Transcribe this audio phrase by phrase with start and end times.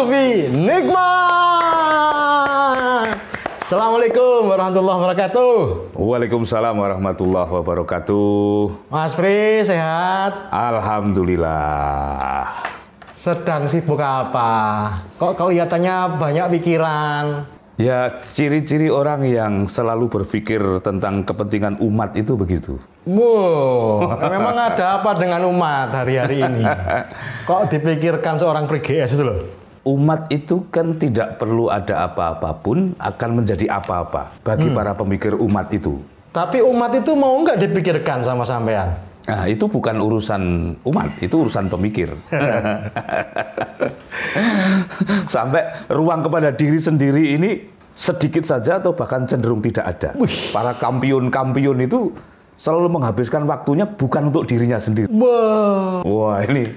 [0.00, 0.96] Sufi nikmat.
[3.68, 5.52] Assalamualaikum warahmatullahi wabarakatuh.
[5.92, 8.88] Waalaikumsalam warahmatullahi wabarakatuh.
[8.88, 10.48] Mas Pri sehat?
[10.48, 12.64] Alhamdulillah.
[13.12, 15.04] Sedang sibuk apa?
[15.20, 17.44] Kok kelihatannya banyak pikiran?
[17.76, 22.80] Ya, ciri-ciri orang yang selalu berpikir tentang kepentingan umat itu begitu.
[23.04, 26.64] Wow, memang ada apa dengan umat hari-hari ini?
[27.52, 29.59] Kok dipikirkan seorang Pri GS itu loh?
[29.80, 35.96] Umat itu kan tidak perlu ada apa-apapun akan menjadi apa-apa bagi para pemikir umat itu.
[36.30, 38.92] Tapi umat itu mau nggak dipikirkan sama sampean?
[39.24, 40.42] Nah, itu bukan urusan
[40.84, 42.12] umat, itu urusan pemikir.
[45.34, 47.50] Sampai ruang kepada diri sendiri ini
[47.94, 50.10] sedikit saja atau bahkan cenderung tidak ada.
[50.50, 52.10] Para kampion-kampion itu
[52.60, 55.08] selalu menghabiskan waktunya bukan untuk dirinya sendiri.
[55.08, 56.68] Wah, Wah, ini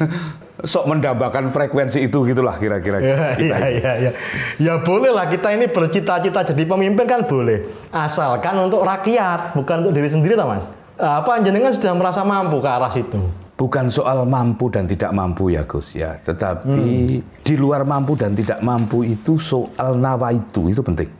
[0.62, 3.56] sok mendambakan frekuensi itu gitulah kira-kira Ya, kita.
[3.58, 4.12] ya, ya, ya.
[4.58, 7.66] Ya boleh lah kita ini bercita-cita jadi pemimpin kan boleh.
[7.90, 10.70] Asalkan untuk rakyat, bukan untuk diri sendiri toh mas.
[10.96, 13.18] Apa jenengan sudah merasa mampu ke arah situ?
[13.58, 16.82] Bukan soal mampu dan tidak mampu ya Gus ya, tetapi
[17.22, 21.10] di luar mampu dan tidak mampu itu soal nawaitu itu penting.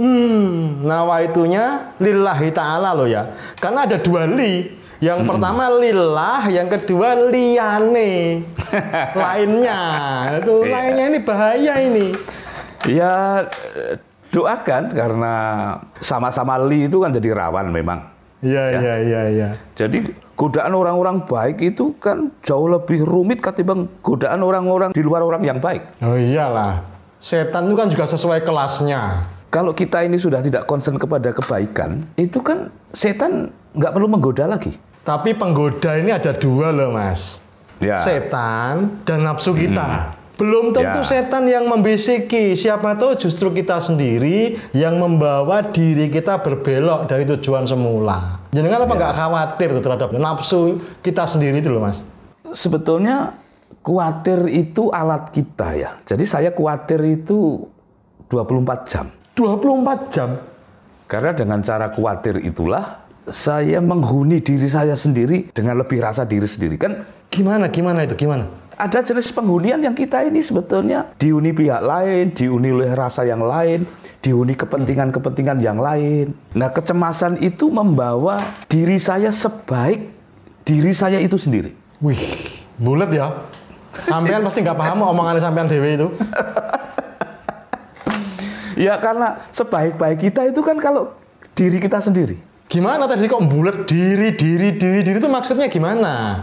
[0.00, 3.36] Hmm, nawaitunya lillahi ta'ala loh ya.
[3.60, 4.79] Karena ada dua li.
[5.00, 8.44] Yang pertama lillah, yang kedua liane.
[9.24, 9.80] lainnya.
[10.44, 12.12] Itu lainnya ini bahaya ini.
[12.84, 13.48] Ya
[14.28, 15.34] doakan karena
[16.04, 18.12] sama-sama li itu kan jadi rawan memang.
[18.40, 19.48] Iya, iya, iya, iya.
[19.76, 20.04] Jadi
[20.36, 25.60] godaan orang-orang baik itu kan jauh lebih rumit ketimbang godaan orang-orang di luar orang yang
[25.60, 26.00] baik.
[26.04, 26.80] Oh iyalah.
[27.20, 29.28] Setan itu kan juga sesuai kelasnya.
[29.52, 34.72] Kalau kita ini sudah tidak concern kepada kebaikan, itu kan setan nggak perlu menggoda lagi.
[35.00, 37.40] Tapi penggoda ini ada dua loh mas.
[37.80, 37.96] Ya.
[38.04, 40.12] Setan dan nafsu kita.
[40.36, 41.04] Belum tentu Ya.
[41.04, 42.56] setan yang membisiki.
[42.56, 48.40] Siapa tahu justru kita sendiri yang membawa diri kita berbelok dari tujuan semula.
[48.52, 50.60] Jangan apa nggak khawatir tuh terhadap nafsu
[51.00, 52.00] kita sendiri itu loh mas.
[52.52, 53.36] Sebetulnya
[53.80, 55.90] khawatir itu alat kita ya.
[56.04, 57.68] Jadi saya khawatir itu
[58.28, 59.06] 24 jam.
[59.32, 60.30] 24 jam.
[61.04, 66.76] Karena dengan cara khawatir itulah saya menghuni diri saya sendiri dengan lebih rasa diri sendiri.
[66.76, 68.50] Kan Gimana, gimana itu, gimana?
[68.80, 73.84] ada jenis penghunian yang kita ini sebetulnya dihuni pihak lain, dihuni oleh rasa yang lain,
[74.24, 76.32] dihuni kepentingan-kepentingan yang lain.
[76.56, 78.40] Nah, kecemasan itu membawa
[78.72, 80.08] diri saya sebaik
[80.64, 81.76] diri saya itu sendiri.
[82.00, 82.16] Wih,
[82.80, 83.36] bulat ya.
[84.08, 86.08] Sampean pasti nggak paham omongannya sampean Dewi itu.
[88.80, 91.12] Ya karena sebaik-baik kita itu kan kalau
[91.52, 92.40] diri kita sendiri.
[92.70, 96.38] Gimana tadi kok bulat diri, diri, diri, diri itu maksudnya gimana?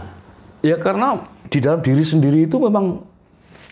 [0.60, 3.00] Ya karena di dalam diri sendiri itu memang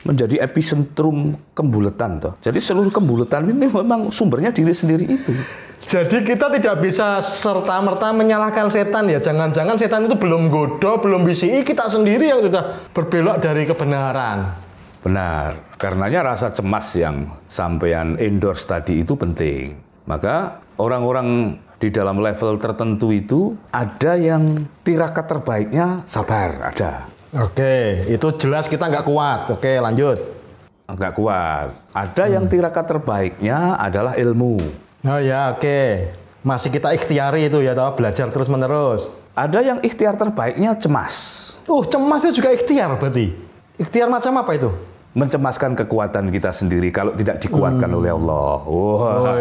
[0.08, 2.32] menjadi epicentrum kembuletan toh.
[2.40, 5.36] Jadi seluruh kembuletan ini memang sumbernya diri sendiri itu.
[5.84, 9.20] Jadi kita tidak bisa serta-merta menyalahkan setan ya.
[9.20, 14.56] Jangan-jangan setan itu belum godo, belum bisi kita sendiri yang sudah berbelok dari kebenaran.
[15.04, 19.76] Benar, karenanya rasa cemas yang sampean endorse tadi itu penting.
[20.08, 27.04] Maka orang-orang di dalam level tertentu itu ada yang tirakat terbaiknya sabar, ada.
[27.36, 29.52] Oke, itu jelas kita nggak kuat.
[29.52, 30.16] Oke, lanjut.
[30.88, 31.74] Agak kuat.
[31.92, 34.56] Ada yang tirakat terbaiknya adalah ilmu.
[35.04, 36.08] Oh ya, oke.
[36.46, 39.10] Masih kita ikhtiari itu ya, toh belajar terus menerus.
[39.36, 41.14] Ada yang ikhtiar terbaiknya cemas.
[41.68, 43.36] Uh, cemas itu juga ikhtiar berarti.
[43.76, 44.72] Ikhtiar macam apa itu?
[45.16, 48.60] Mencemaskan kekuatan kita sendiri kalau tidak dikuatkan oleh Allah.
[48.68, 49.32] Wah.
[49.32, 49.36] Oh,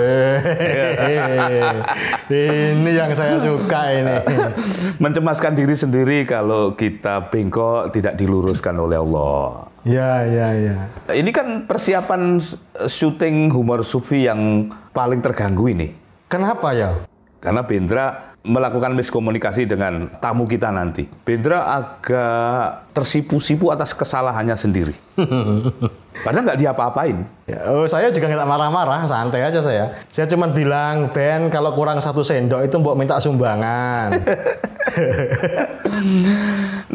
[2.31, 4.15] ini yang saya suka ini.
[5.03, 9.67] Mencemaskan diri sendiri kalau kita bengkok tidak diluruskan oleh Allah.
[9.83, 10.77] Ya, ya, ya.
[11.11, 12.39] Ini kan persiapan
[12.87, 15.91] syuting humor sufi yang paling terganggu ini.
[16.31, 17.03] Kenapa ya?
[17.43, 21.09] Karena Bendra melakukan miskomunikasi dengan tamu kita nanti.
[21.25, 24.95] Bendra agak tersipu-sipu atas kesalahannya sendiri.
[26.23, 27.27] Padahal nggak diapa-apain.
[27.49, 29.91] Ya, oh, saya juga nggak marah-marah, santai aja saya.
[30.13, 34.13] Saya cuma bilang, Ben, kalau kurang satu sendok itu mbok minta sumbangan.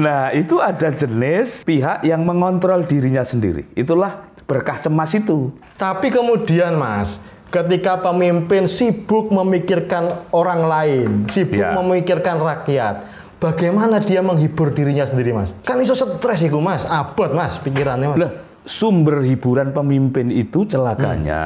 [0.01, 3.69] Nah, itu ada jenis pihak yang mengontrol dirinya sendiri.
[3.77, 5.53] Itulah berkah cemas itu.
[5.77, 7.21] Tapi kemudian, Mas,
[7.51, 11.75] ketika pemimpin sibuk memikirkan orang lain, sibuk Ya.
[11.75, 13.05] memikirkan rakyat,
[13.43, 15.51] bagaimana dia menghibur dirinya sendiri, Mas?
[15.67, 16.87] Kan iso stres iku, Mas.
[16.87, 18.19] Abot, Mas, pikirannya, Mas.
[18.19, 18.31] Lah,
[18.63, 21.43] sumber hiburan pemimpin itu celakanya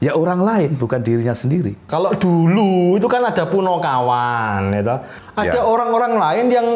[0.00, 1.76] ya orang lain, bukan dirinya sendiri.
[1.84, 4.96] Kalau dulu itu kan ada punokawan, gitu.
[5.36, 5.62] Ada Ya.
[5.62, 6.68] orang-orang lain yang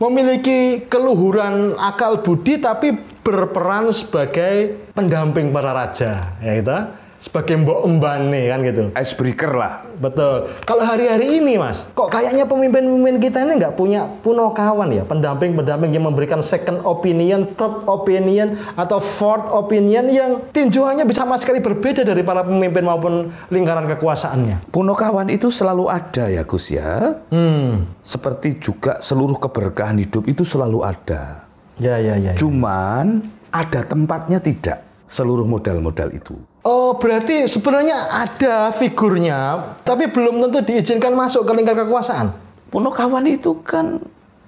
[0.00, 6.78] memiliki keluhuran akal budi tapi berperan sebagai pendamping para raja, ya gitu.
[7.22, 8.90] Sebagai mbok embane kan gitu.
[8.98, 9.86] Icebreaker lah.
[9.94, 10.50] Betul.
[10.66, 16.10] Kalau hari-hari ini, Mas, kok kayaknya pemimpin-pemimpin kita ini nggak punya punokawan ya, pendamping-pendamping yang
[16.10, 22.26] memberikan second opinion, third opinion, atau fourth opinion yang tinjauannya bisa sama sekali berbeda dari
[22.26, 24.74] para pemimpin maupun lingkaran kekuasaannya.
[24.74, 27.22] Punokawan itu selalu ada ya Gus ya.
[27.30, 27.86] Hmm.
[28.02, 31.46] Seperti juga seluruh keberkahan hidup itu selalu ada.
[31.78, 32.34] Ya, ya, ya.
[32.34, 32.38] ya.
[32.38, 33.22] Cuman
[33.54, 36.34] ada tempatnya tidak seluruh modal-modal itu.
[36.62, 39.38] Oh, berarti sebenarnya ada figurnya,
[39.82, 42.30] tapi belum tentu diizinkan masuk ke lingkar kekuasaan.
[42.70, 43.98] Punokawan itu kan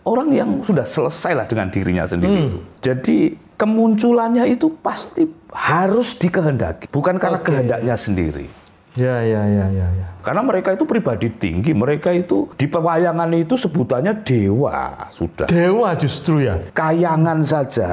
[0.06, 2.46] orang yang sudah selesai lah dengan dirinya sendiri Hmm.
[2.46, 2.58] itu.
[2.80, 3.16] Jadi
[3.58, 7.50] kemunculannya itu pasti harus dikehendaki, bukan karena Oke.
[7.50, 8.46] kehendaknya sendiri.
[8.94, 10.06] Ya, ya, ya, ya, ya.
[10.22, 15.50] Karena mereka itu pribadi tinggi, mereka itu di pewayangan itu sebutannya dewa sudah.
[15.50, 16.62] Dewa justru ya.
[16.70, 17.90] Kayangan saja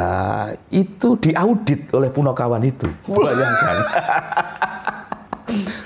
[0.70, 2.86] itu diaudit oleh punokawan itu.
[3.10, 3.78] Bayangkan.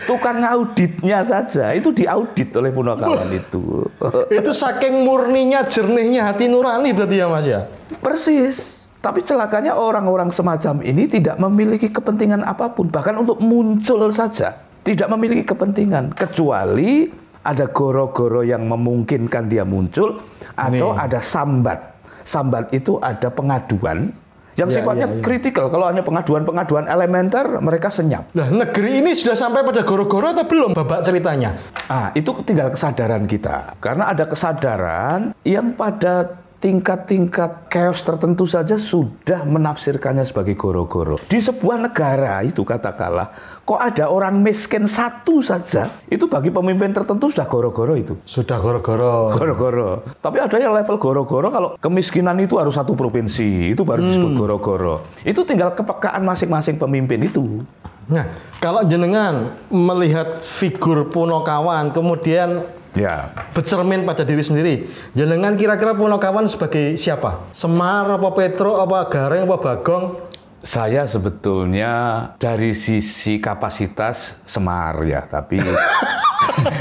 [0.05, 3.87] Tukang auditnya saja itu diaudit oleh punokawan itu.
[4.29, 7.65] Itu saking murninya, jernihnya hati nurani berarti ya, Mas ya.
[7.97, 8.85] Persis.
[9.01, 15.07] Tapi celakanya orang-orang semacam ini tidak memiliki kepentingan apa pun, bahkan untuk muncul saja tidak
[15.09, 17.09] memiliki kepentingan kecuali
[17.41, 20.21] ada goro-goro yang memungkinkan dia muncul
[20.53, 21.03] atau Nih.
[21.09, 21.79] ada sambat.
[22.25, 24.09] Sambat itu ada pengaduan
[24.55, 25.21] yang Ya, sifatnya ya, ya.
[25.21, 25.67] kritikal.
[25.67, 28.31] Kalau hanya pengaduan-pengaduan elementer, mereka senyap.
[28.33, 31.53] Nah, negeri ini sudah sampai pada goro-goro atau belum babak ceritanya?
[31.85, 33.75] Ah, itu tinggal kesadaran kita.
[33.83, 41.19] Karena ada kesadaran yang pada tingkat-tingkat chaos tertentu saja sudah menafsirkannya sebagai goro-goro.
[41.27, 47.29] Di sebuah negara itu katakanlah, kok ada orang miskin satu saja, itu bagi pemimpin tertentu
[47.29, 48.17] sudah goro-goro itu.
[48.25, 49.35] Sudah goro-goro.
[49.35, 49.89] Goro-goro.
[50.23, 55.05] Tapi ada yang level goro-goro kalau kemiskinan itu harus satu provinsi, itu baru disebut goro-goro.
[55.21, 57.61] Itu tinggal kepekaan masing-masing pemimpin itu.
[58.05, 58.29] Nah,
[58.61, 62.61] kalau jenengan melihat figur Punokawan, kemudian
[62.95, 67.43] Ya, bercermin pada diri sendiri, jenengan kira-kira Punokawan sebagai siapa?
[67.51, 70.15] Semar, apa Petro, apa Gareng, apa Bagong?
[70.63, 71.91] Saya sebetulnya
[72.39, 75.59] dari sisi kapasitas Semar ya, tapi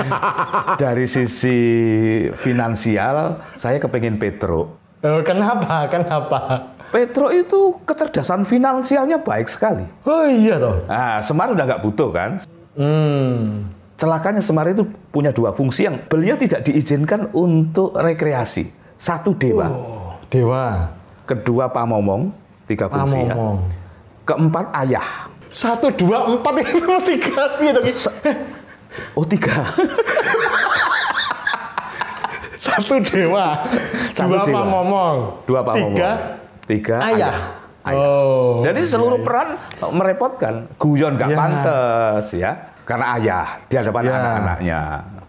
[0.82, 1.58] dari sisi
[2.38, 4.78] finansial saya kepengen Petro.
[5.02, 5.90] Eh, kenapa?
[5.90, 6.70] Kenapa?
[6.94, 9.82] Petro itu kecerdasan finansialnya baik sekali.
[10.06, 10.86] Oh iya toh.
[10.86, 12.38] Nah, Semar udah nggak butuh kan?
[12.78, 13.66] Hmm.
[14.04, 18.68] Celakanya Semar itu punya dua fungsi yang beliau tidak diizinkan untuk rekreasi.
[18.94, 20.92] Satu dewa, Oh, dewa.
[21.24, 22.28] kedua pamomong,
[22.64, 23.32] tiga fungsi ya.
[23.32, 23.64] Pamomong.
[24.22, 25.08] Keempat ayah.
[25.48, 27.80] Satu, dua, empat, lima, tiga, gitu.
[29.16, 29.72] Oh tiga.
[32.60, 33.56] Satu dewa,
[34.12, 34.56] Satu dua dewa.
[34.58, 35.92] pamomong, Dua pamomong.
[35.92, 36.10] tiga
[36.64, 37.36] Tiga ayah.
[37.84, 38.00] Ayah.
[38.00, 38.60] Oh.
[38.60, 40.64] Jadi seluruh peran merepotkan.
[40.76, 41.36] Guyon nggak Ya.
[41.36, 42.52] pantas ya.
[42.84, 44.12] Karena ayah di hadapan Ya.
[44.16, 44.80] anak-anaknya.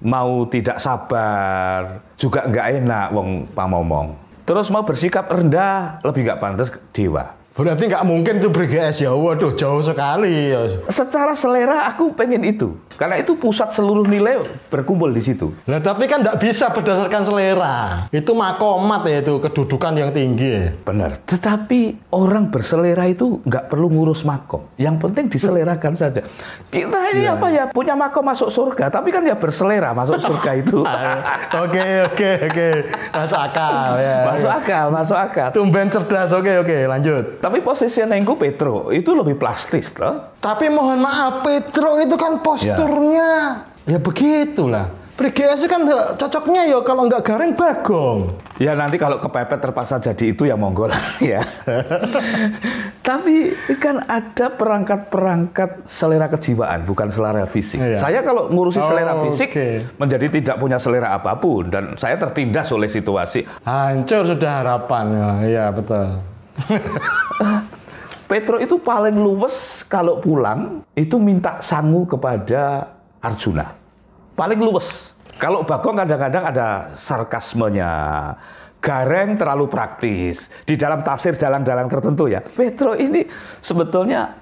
[0.05, 4.13] Mau tidak sabar, juga nggak enak wong pamomong.
[4.45, 7.33] Terus mau bersikap rendah, lebih nggak pantas dewa.
[7.55, 9.15] Berarti nggak mungkin tuh BGS ya.
[9.15, 10.51] Waduh, jauh sekali.
[10.51, 10.75] ya.
[10.91, 12.75] Secara selera aku pengen itu.
[12.95, 15.55] Karena itu pusat seluruh nilai berkumpul di situ.
[15.63, 17.75] Nah, tapi kan nggak bisa berdasarkan selera.
[18.11, 20.51] Itu makomat ya itu kedudukan yang tinggi.
[20.51, 20.67] ya.
[20.83, 21.15] Benar.
[21.23, 24.67] Tetapi orang berselera itu nggak perlu ngurus makom.
[24.75, 26.27] Yang penting diselerakan saja.
[26.67, 30.83] Kita ini apa ya punya makom masuk surga, tapi kan ya berselera masuk surga itu.
[31.65, 32.67] Oke, oke, oke.
[33.15, 34.27] Masuk akal ya.
[34.27, 35.49] masuk akal, masuk akal.
[35.55, 36.35] Tumben cerdas.
[36.35, 37.39] Oke, oke, lanjut.
[37.45, 40.33] Tapi posisi Nengku Petro itu lebih plastis loh.
[40.41, 44.89] Tapi mohon maaf, Petro itu kan posturnya ya, begitulah.
[45.15, 45.87] BGS itu kan
[46.19, 48.35] cocoknya ya kalau nggak garing bagong.
[48.59, 51.39] Ya nanti kalau kepepet terpaksa jadi itu ya monggo lah ya.
[53.07, 53.47] Tapi
[53.77, 57.79] kan ada perangkat-perangkat selera kejiwaan, bukan selera fisik.
[57.79, 57.95] Iya.
[57.95, 59.67] Saya kalau ngurusi Oh, selera fisik oke.
[59.95, 63.47] menjadi tidak punya selera apa pun dan saya tertindas oleh situasi.
[63.63, 65.05] Hancur sudah harapan.
[65.13, 66.19] Ya, iya, betul.
[68.25, 72.89] Petro itu paling luwes kalau pulang itu minta sangu kepada
[73.21, 73.69] Arjuna.
[74.33, 75.13] Paling luwes.
[75.37, 76.67] Kalau Bagong kadang-kadang ada
[76.97, 77.93] sarkasmenya.
[78.81, 80.49] Gareng terlalu praktis.
[80.65, 82.41] Di dalam tafsir dalang-dalang tertentu ya.
[82.41, 83.25] Petro ini
[83.61, 84.33] sebetulnya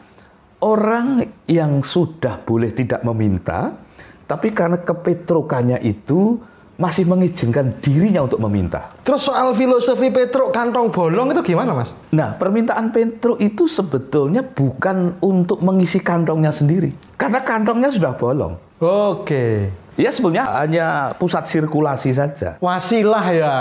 [0.63, 3.75] orang yang sudah boleh tidak meminta,
[4.23, 6.39] tapi karena kepetrokannya itu
[6.83, 8.91] masih mengizinkan dirinya untuk meminta.
[9.07, 11.95] Terus soal filosofi Petro kantong bolong itu gimana, Mas?
[12.11, 16.91] Nah, permintaan Petro itu sebetulnya bukan untuk mengisi kantongnya sendiri.
[17.15, 18.59] Karena kantongnya sudah bolong.
[18.83, 19.71] Oke.
[19.95, 22.59] Ya sebenarnya hanya pusat sirkulasi saja.
[22.59, 23.53] Wasilah ya,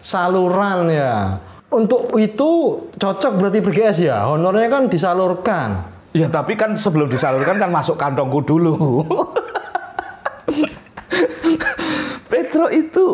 [0.00, 1.36] saluran ya.
[1.68, 4.24] Untuk itu cocok berarti BGS ya.
[4.24, 5.84] Honornya kan disalurkan.
[6.10, 8.74] Ya tapi kan sebelum disalurkan kan masuk kantongku dulu.
[12.60, 13.04] Petro itu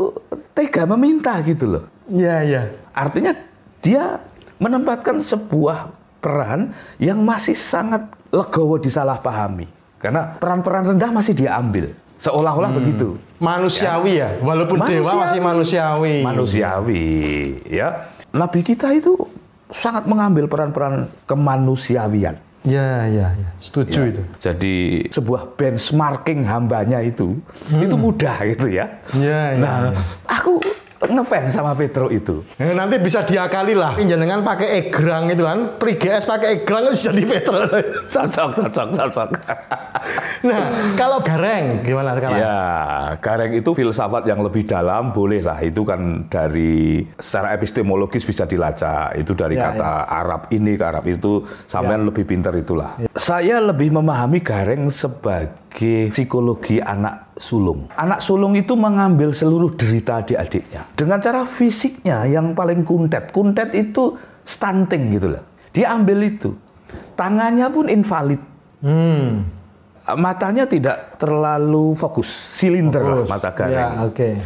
[0.59, 1.85] tega meminta gitu loh.
[2.11, 2.63] Iya, iya.
[2.91, 3.31] Artinya
[3.79, 4.19] dia
[4.59, 9.71] menempatkan sebuah peran yang masih sangat legowo disalahpahami.
[10.03, 11.95] Karena peran-peran rendah masih dia ambil.
[12.19, 13.15] Seolah-olah begitu.
[13.39, 15.23] Manusiawi ya, walaupun dewa Manusiawi.
[15.23, 16.15] masih manusiawi.
[16.27, 17.05] Manusiawi,
[17.71, 18.11] ya.
[18.35, 19.15] Nabi kita itu
[19.71, 22.35] sangat mengambil peran-peran kemanusiawian.
[22.67, 23.49] Ya, ya, ya.
[23.63, 24.23] Setuju itu.
[24.43, 27.39] Jadi sebuah benchmarking hambanya itu
[27.71, 28.91] itu mudah gitu ya.
[29.15, 29.63] Ya, ya.
[29.63, 29.79] Nah,
[30.27, 30.59] aku
[31.05, 32.41] ngefans sama Petro itu.
[32.57, 34.01] Eh, nanti bisa diakali lah.
[34.01, 37.61] Jenengan pakai egrang itu kan, PGS pakai egrang itu bisa di Petro.
[38.15, 39.29] Cocok, cocok, cocok.
[40.49, 40.65] nah,
[40.97, 42.41] kalau gareng gimana sekarang?
[42.41, 42.61] Ya,
[43.21, 45.61] gareng itu filsafat yang lebih dalam, boleh lah.
[45.61, 49.17] Itu kan dari secara epistemologis bisa dilacak.
[49.21, 53.01] Itu dari Ya, kata Arab ini ke Arab itu, sampean lebih pintar itulah.
[53.17, 57.87] Saya lebih memahami gareng sebagai psikologi anak sulung.
[57.95, 60.89] Anak sulung itu mengambil seluruh derita adik-adiknya.
[60.97, 63.31] Dengan cara fisiknya yang paling kuntet.
[63.31, 65.45] Kuntet itu stunting gitu loh.
[65.77, 66.57] Dia ambil itu.
[67.15, 68.41] Tangannya pun invalid
[68.77, 69.49] Hmm.
[70.21, 74.39] matanya tidak terlalu fokus, silinder lah mata Ya, oke.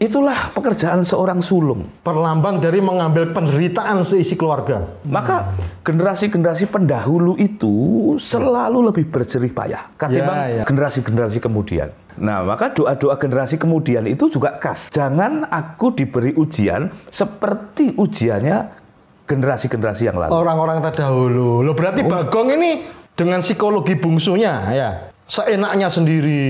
[0.00, 1.84] Itulah pekerjaan seorang sulung.
[2.00, 4.80] Perlambang dari mengambil penderitaan seisi keluarga.
[5.04, 5.52] Maka
[5.84, 7.72] generasi-generasi pendahulu itu
[8.16, 10.64] selalu lebih berjerih payah ketimbang Ya, ya.
[10.64, 11.92] generasi-generasi kemudian.
[12.20, 14.92] Nah, maka doa-doa generasi kemudian itu juga khas.
[14.92, 18.76] Jangan aku diberi ujian seperti ujiannya
[19.24, 20.30] generasi-generasi yang lalu.
[20.36, 21.64] Orang-orang terdahulu.
[21.64, 22.84] Loh berarti Bagong ini
[23.16, 24.90] dengan psikologi bungsunya ya.
[25.24, 26.42] Seenaknya sendiri.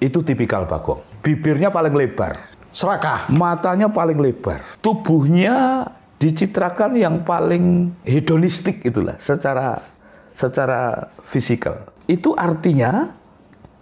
[0.00, 1.02] Itu tipikal Bagong.
[1.20, 2.38] Bibirnya paling lebar,
[2.70, 3.26] Serakah.
[3.34, 5.90] matanya paling lebar, tubuhnya
[6.22, 9.82] dicitrakan yang paling hedonistik itulah secara
[10.38, 11.90] secara fisikal.
[12.06, 13.10] Itu artinya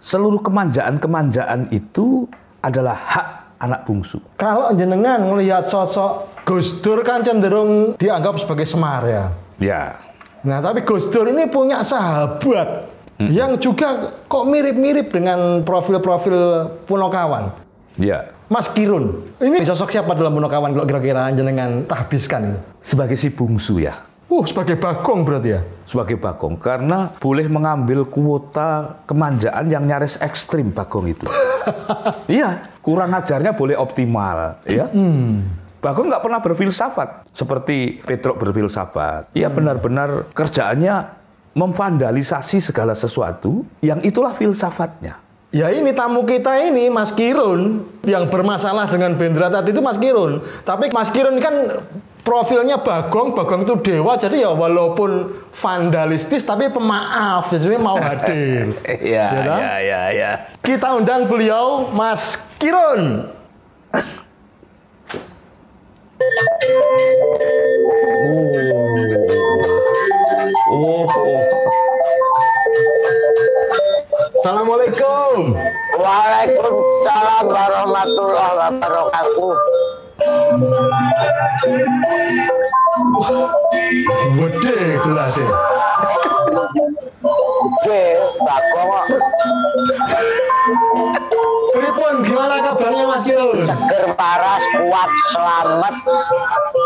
[0.05, 2.29] seluruh kemanjaan-kemanjaan itu
[2.61, 4.21] adalah hak anak bungsu.
[4.37, 9.23] Kalau jenengan melihat sosok Gus Dur kan cenderung dianggap sebagai Semar ya.
[9.57, 9.97] Ya,
[10.45, 12.85] Nah, tapi Gus Dur ini punya sahabat
[13.17, 17.49] yang juga kok mirip-mirip dengan profil-profil Punokawan.
[17.97, 18.29] ya.
[18.45, 19.25] Mas Kirun.
[19.41, 22.61] Ini sosok siapa dalam Punokawan kalau kira-kira jenengan tahbiskan?
[22.77, 25.61] Sebagai si bungsu ya, Uh, sebagai Bagong berarti ya?
[25.85, 31.29] sebagai Bagong karena boleh mengambil kuota kemanjaan yang nyaris ekstrim Bagong itu.
[32.41, 34.89] iya, kurang ajarnya boleh optimal, ya.
[35.85, 39.37] Bagong nggak pernah berfilsafat seperti Petro berfilsafat.
[39.37, 41.05] Ia benar-benar kerjaannya
[41.53, 45.21] memvandalisasi segala sesuatu yang itulah filsafatnya.
[45.53, 50.41] Ya ini tamu kita ini Mas Kirun yang bermasalah dengan Bendra tadi itu Mas Kirun.
[50.65, 51.85] Tapi Mas Kirun kan
[52.25, 58.73] profilnya Bagong, Bagong itu dewa jadi ya walaupun vandalistis tapi pemaaf jadi mau hadir.
[59.05, 59.59] Iya, Ya kan?
[59.61, 60.31] iya, iya, iya.
[60.65, 63.29] Kita undang beliau Mas Kirun.
[70.71, 71.41] Oh, oh.
[74.39, 75.57] Assalamualaikum.
[75.97, 79.53] Waalaikumsalam warahmatullahi wabarakatuh.
[84.35, 85.47] Gede gelasnya.
[87.83, 88.03] Gede,
[88.39, 89.05] bagong kok.
[91.75, 93.59] Pripun gimana kabarnya Mas Kirun?
[93.67, 95.95] seger paras, kuat, selamat,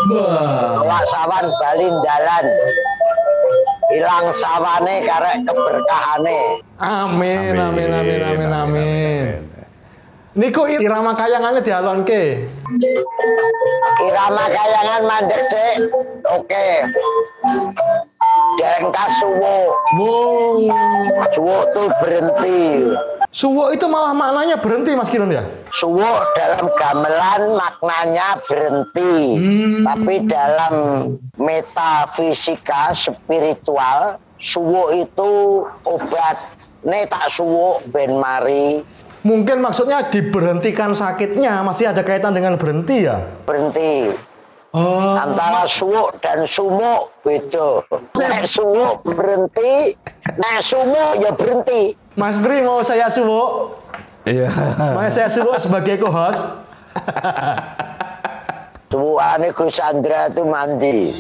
[0.10, 0.82] Wah.
[0.82, 2.46] laksawan balin dalan.
[3.94, 6.66] Hilang sawane karek keberkahane.
[6.82, 9.49] Amin, amin, amin, amin, amin.
[10.40, 12.48] Niku irama kayangannya dialonke.
[14.08, 15.44] Irama kayangan mandek.
[16.32, 16.68] Oke.
[18.56, 19.76] Dengkas suwo.
[20.00, 20.64] Wow.
[21.36, 22.88] Suwo tuh berhenti.
[23.36, 25.44] Suwo itu malah maknanya berhenti Mas Kirun ya?
[25.76, 29.36] Suwo dalam gamelan maknanya berhenti.
[29.84, 30.74] Tapi dalam
[31.36, 35.32] metafisika spiritual, suwo itu
[35.84, 36.40] obat.
[36.88, 38.88] Ne tak suwo ben mari
[39.30, 43.22] Mungkin maksudnya diberhentikan sakitnya masih ada kaitan dengan berhenti ya?
[43.46, 44.18] berhenti.
[44.74, 45.18] Oh.
[45.18, 47.86] Antara suwo dan sumo beda.
[48.18, 49.94] Nek suwo berhenti,
[50.34, 51.94] nek sumo ya berhenti.
[52.18, 53.78] Mas Bri mau saya suwo?
[54.26, 54.50] Iya.
[54.98, 56.42] Mau saya suwo sebagai co-host?
[58.90, 61.14] Suwoane Gus Andra itu mandi.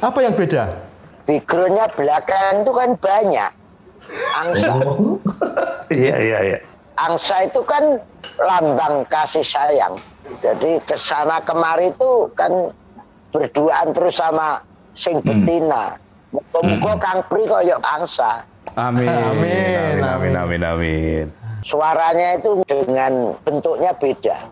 [0.00, 0.80] Apa yang beda?
[1.28, 3.50] Backgroundnya belakang itu kan banyak.
[4.34, 4.74] Angsa.
[5.90, 6.58] Iya, iya, iya.
[6.94, 7.98] Angsa itu kan
[8.38, 9.98] lambang kasih sayang.
[10.38, 12.70] Jadi ke sana kemari itu kan
[13.34, 14.62] berduaan terus sama
[14.94, 15.98] sing betina.
[16.30, 18.46] Muga-muga Kang Pri koyo angsa.
[18.78, 19.10] Amin.
[19.10, 21.26] Amin, Amin, amin, amin, amin.
[21.66, 24.46] Suaranya itu dengan bentuknya beda.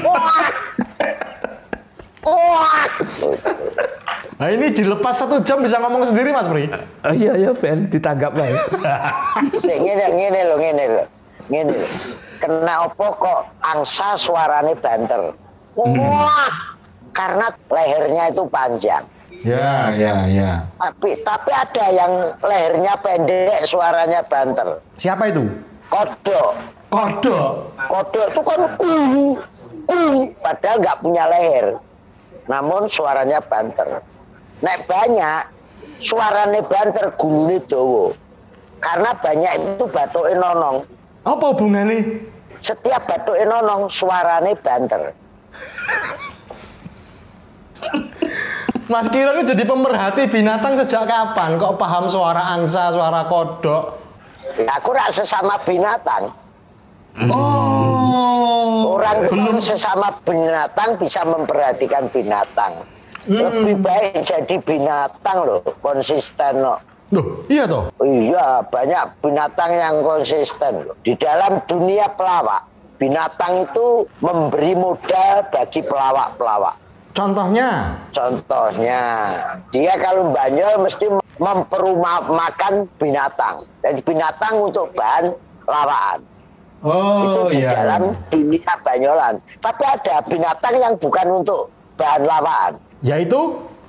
[0.00, 0.48] Wah!
[2.24, 2.88] Wah!
[4.34, 6.66] Nah ini dilepas satu jam bisa ngomong sendiri mas Pri.
[7.06, 8.46] Oh, iya, iya, Ben, ditanggap lah.
[8.50, 8.58] ya.
[9.62, 11.04] Ngene ngene lho ngene lho.
[11.48, 11.88] Ngene lho.
[12.42, 15.32] Kena opo kok angsa suarane banter.
[15.78, 16.50] Wah!
[17.14, 19.04] Karena lehernya itu panjang.
[19.44, 20.50] Ya, ya, ya.
[20.80, 24.80] Tapi tapi ada yang lehernya pendek, suaranya banter.
[24.98, 25.46] Siapa itu?
[25.92, 26.58] Kodok.
[26.88, 27.70] Kodok.
[27.86, 29.04] Kodok itu kan kung,
[29.84, 31.66] kung, padahal nggak punya leher.
[32.48, 34.00] Namun suaranya banter.
[34.62, 35.42] Nek banyak,
[35.98, 38.14] suaranya banter gulune dawa.
[38.78, 40.84] Karena banyak itu batuke nonong.
[41.24, 42.20] Apa hubungannya?
[42.60, 45.02] Setiap batuke nonong suaranya banter.
[48.84, 51.56] Mas Kiron ini jadi pemerhati binatang sejak kapan?
[51.56, 53.96] Kok paham suara angsa, suara kodok?
[54.60, 56.28] Aku rak sesama binatang.
[57.32, 58.92] Oh.
[59.00, 62.84] Orang itu kalau sesama binatang bisa memperhatikan binatang.
[63.24, 66.78] Lebih baik jadi binatang loh, konsisten loh.
[67.12, 67.88] Loh, iya toh?
[68.02, 70.96] Iya, banyak binatang yang konsisten loh.
[71.04, 72.66] Di dalam dunia pelawak,
[72.98, 76.76] binatang itu memberi modal bagi pelawak-pelawak.
[77.14, 77.94] Contohnya?
[78.10, 79.02] Contohnya,
[79.70, 81.06] dia kalau banyol mesti
[81.38, 83.62] memperumakan binatang.
[83.86, 85.30] Dan binatang untuk bahan
[85.64, 86.20] lawakan.
[86.84, 87.70] itu Oh di iya.
[87.80, 89.40] dalam dunia banyolan.
[89.62, 92.72] Tapi ada binatang yang bukan untuk bahan lawakan.
[93.04, 93.40] Yaitu?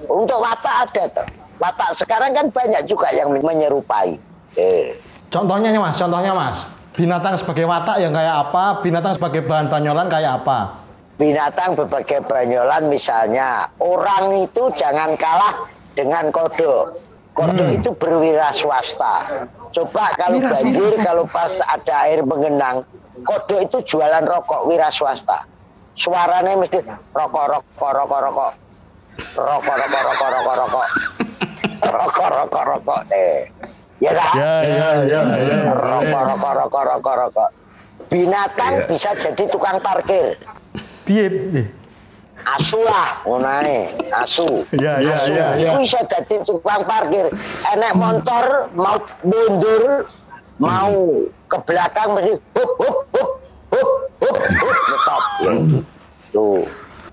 [0.06, 1.28] Untuk watak ada tuh.
[1.56, 4.19] Watak sekarang kan banyak juga yang menyerupai.
[4.60, 4.91] Eh.
[5.32, 6.67] Contohnya ya mas, contohnya mas.
[6.95, 8.84] Binatang sebagai watak yang kayak apa?
[8.84, 10.86] Binatang sebagai bahan banyolan kayak apa?
[11.15, 15.63] binatang berbagai banyolan misalnya orang itu jangan kalah
[15.95, 16.91] dengan kodok
[17.32, 17.78] kodok Hmm.
[17.80, 22.84] itu berwira swasta coba kalau Wira banjir kalau pas ada air mengenang
[23.23, 25.47] kodok itu jualan rokok wira swasta
[25.95, 26.84] suaranya mesti
[27.15, 28.51] rokok rokok rokok rokok
[29.36, 30.88] rokok rokok rokok rokok rokok.
[31.86, 33.01] Rokok rokok rokok.
[33.12, 33.39] Eh
[34.04, 35.60] ya kan Ya, ya, ya, ya.
[35.71, 37.49] rokok rokok rokok rokok rokok.
[38.12, 38.88] Binatang Iya.
[38.88, 40.38] bisa jadi tukang parkir.
[41.06, 41.28] Piye?
[42.45, 44.62] asu lah ngonae asu.
[44.78, 45.69] Ya, ya, asu ya, ya.
[45.82, 47.34] iso dadi tukang parkir.
[47.73, 50.06] Enek motor mau mundur
[50.62, 50.93] mau
[51.49, 53.30] ke belakang mesti hup hup hup
[53.73, 53.89] hup
[54.21, 55.23] hup hup stop
[56.30, 56.62] tuh.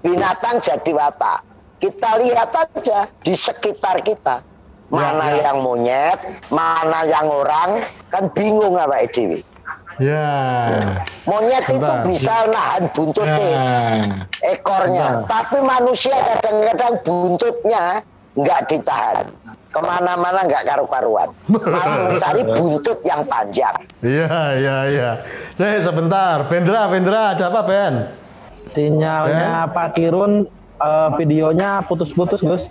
[0.04, 1.40] Binatang jadi watak
[1.82, 4.38] kita lihat aja di sekitar kita
[4.86, 5.50] mana ya.
[5.50, 9.42] yang monyet mana yang orang kan bingung apa dewi
[10.00, 10.24] Ya.
[11.28, 14.24] monyet itu bisa nahan buntutnya Nah.
[14.40, 15.20] ekornya.
[15.28, 18.00] Tapi manusia kadang-kadang buntutnya
[18.32, 19.28] nggak ditahan.
[19.68, 21.28] Ke mana-mana nggak karu-karuan.
[21.44, 23.76] Malah mencari buntut yang panjang.
[24.00, 25.10] Iya, iya, iya.
[25.60, 26.48] Saya sebentar.
[26.48, 27.94] Bendra, Bendra, ada apa, Ben?
[28.72, 30.48] Sinyalnya Pak Kirun
[30.82, 32.66] eh, videonya putus-putus, Gus.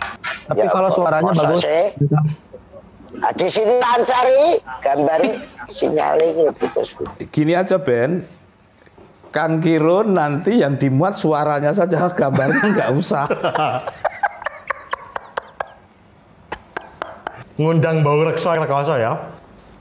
[0.46, 1.64] Tapi Ya, kalau suaranya bagus.
[1.64, 1.96] sih?
[3.12, 5.20] Nah, di sini lancari gambar
[5.68, 6.96] sinyalnya ini putus.
[7.32, 8.24] Gini aja Ben,
[9.32, 13.28] Kang Kirun nanti yang dimuat suaranya saja, gambarnya nggak usah.
[17.60, 19.14] Ngundang bau reksa rekoso ya.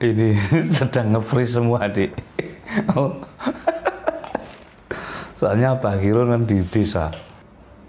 [0.01, 0.37] Ini
[0.77, 2.12] sedang nge-freeze semua, Dik.
[2.97, 3.12] Oh.
[5.37, 7.09] Soalnya Pak Kirun kan di desa.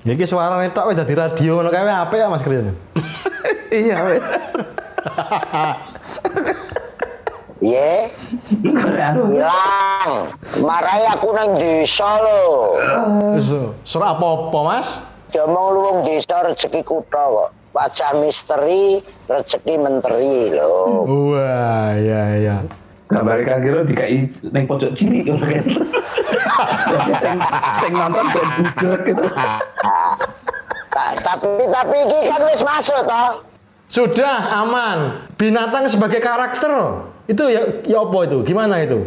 [0.01, 2.73] Ya iki suarane tok wis dadi radio ngono kae apik ya Mas Krian.
[3.71, 4.25] Iya, wes.
[7.63, 8.11] Ye,
[8.67, 9.31] hilang.
[10.59, 12.75] Marai aku nang desa loh.
[13.31, 13.47] Wis
[13.87, 14.99] sur apa-apa, Mas?
[15.31, 17.49] Diomong luwung desa rezeki kutha kok.
[17.71, 18.99] Wajah misteri,
[19.31, 21.07] rezeki menteri loh.
[21.07, 22.55] Wah, iya iya.
[23.07, 25.65] Gambar Kang Kirun dikai neng pojok cilik ngono kan.
[27.21, 27.37] Sing
[27.79, 29.23] sing nonton ben budek gitu.
[30.91, 33.43] Ta- tapi tapi iki kan wis masuk toh.
[33.91, 35.27] Sudah aman.
[35.35, 36.71] Binatang sebagai karakter.
[37.27, 38.43] Itu ya ya apa itu?
[38.43, 38.99] Gimana itu?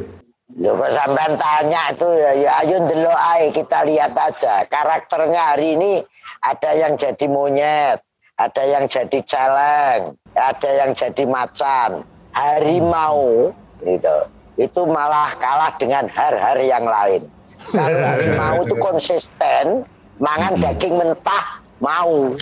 [0.54, 4.62] Lho kok sampean tanya itu ya, ya ayo ndelok ae kita lihat aja.
[4.70, 5.92] Karakternya hari ini
[6.44, 7.98] ada yang jadi monyet,
[8.38, 13.50] ada yang jadi celeng, ada yang jadi macan, harimau
[13.82, 14.16] gitu.
[14.54, 17.22] Itu malah kalah dengan har-har yang lain.
[17.72, 19.82] Kalau harimau itu konsisten,
[20.22, 22.34] mangan daging mentah mau.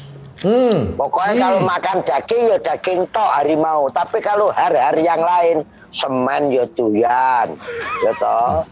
[0.43, 0.99] Hmm.
[0.99, 3.87] Pokoknya kalau makan daging ya daging tok harimau.
[3.89, 5.63] Tapi kalau hari-hari yang lain
[5.95, 7.55] semen ya doyan,
[8.03, 8.67] ya toh.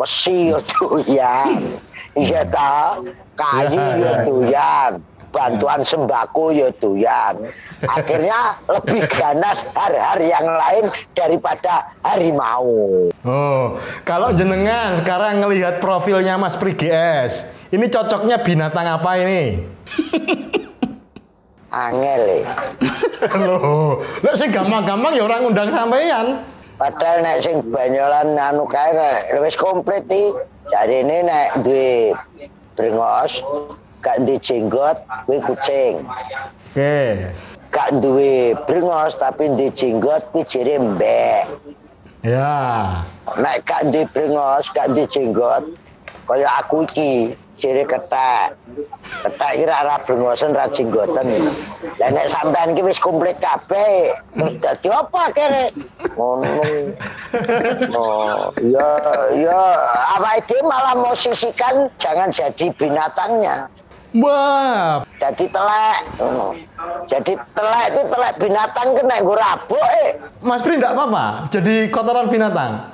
[0.00, 1.76] Besi ya doyan,
[2.16, 3.04] iya toh.
[3.36, 4.12] Kayu Ya, ya ya.
[4.24, 4.92] doyan,
[5.28, 7.36] bantuan sembako ya doyan.
[7.86, 10.84] Akhirnya lebih ganas hari-hari yang lain
[11.16, 13.08] daripada harimau.
[13.24, 19.64] Oh, kalau jenengan sekarang ngelihat profilnya Mas Pri GS, ini cocoknya binatang apa ini?
[21.70, 22.44] Angel eh.
[23.46, 26.42] Loh, lek sing gampang-gampang ya orang undang sampean.
[26.74, 28.90] Padahal nek sing banyolan anu kae
[29.38, 30.34] wis komplit iki.
[30.70, 32.16] Jadi ini nek duwe
[32.74, 33.44] brengos,
[34.02, 36.02] gak duwe jenggot, kuwi kucing.
[36.74, 37.30] Oke.
[37.70, 41.46] Gak duwe brengos tapi duwe jenggot kuwi jere mbek.
[42.26, 43.00] Ya.
[43.38, 45.62] Nek gak duwe brengos, gak duwe jenggot,
[46.26, 48.58] kaya aku iki jere ketek.
[49.22, 51.30] Ketek iki ra ora brengosen ra jenggoten.
[52.02, 55.64] Lah nek sampean iki wis komplit kabeh, terus dadi apa kene?
[56.18, 56.50] Ngono.
[57.94, 58.90] Oh, ya
[59.36, 59.60] ya
[60.18, 63.70] apa itu malah mau sisihkan jangan jadi binatangnya.
[64.18, 66.02] Wah, Jadi telek.
[66.18, 66.58] ngono.
[67.06, 70.18] Jadi telek itu telek binatang kena nggo rabuk eh.
[70.42, 72.90] Mas Pri enggak apa-apa jadi kotoran binatang.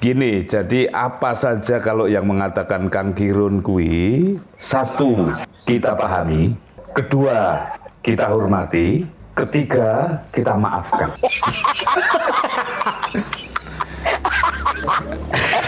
[0.00, 5.30] Gini, jadi apa saja kalau yang mengatakan Kang Kirun kui, satu
[5.62, 6.58] kita pahami,
[6.90, 7.70] kedua
[8.02, 11.14] kita hormati, ketiga kita maafkan.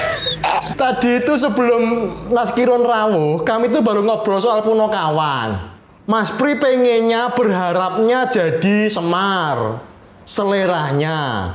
[0.79, 5.75] Tadi itu sebelum Mas Kiron rawuh, kami itu baru ngobrol soal Punokawan.
[6.07, 9.83] Mas Pri pengennya berharapnya jadi Semar,
[10.23, 11.51] seleranya.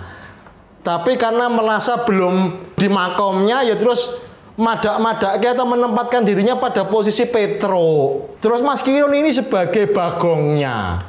[0.83, 4.11] Tapi karena merasa belum di makomnya, ya terus
[4.59, 8.27] madak-madak atau menempatkan dirinya pada posisi Petro.
[8.43, 10.99] Terus Mas Kiron ini sebagai bagongnya.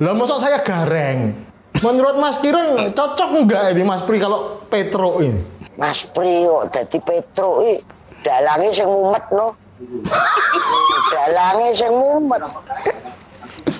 [0.00, 1.36] Lah masa saya gareng?
[1.84, 5.53] Menurut Mas Kiron cocok nggak ini Mas Pri kalau Petro ini?
[5.74, 7.82] Mas Priyo dadi Petro iki
[8.22, 9.58] dalange sing mumet no.
[11.12, 12.42] dalange sing mumet.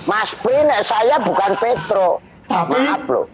[0.05, 2.21] Mas Pri nek saya bukan Petro.
[2.45, 2.77] Tapi?
[2.77, 3.25] Maaf loh.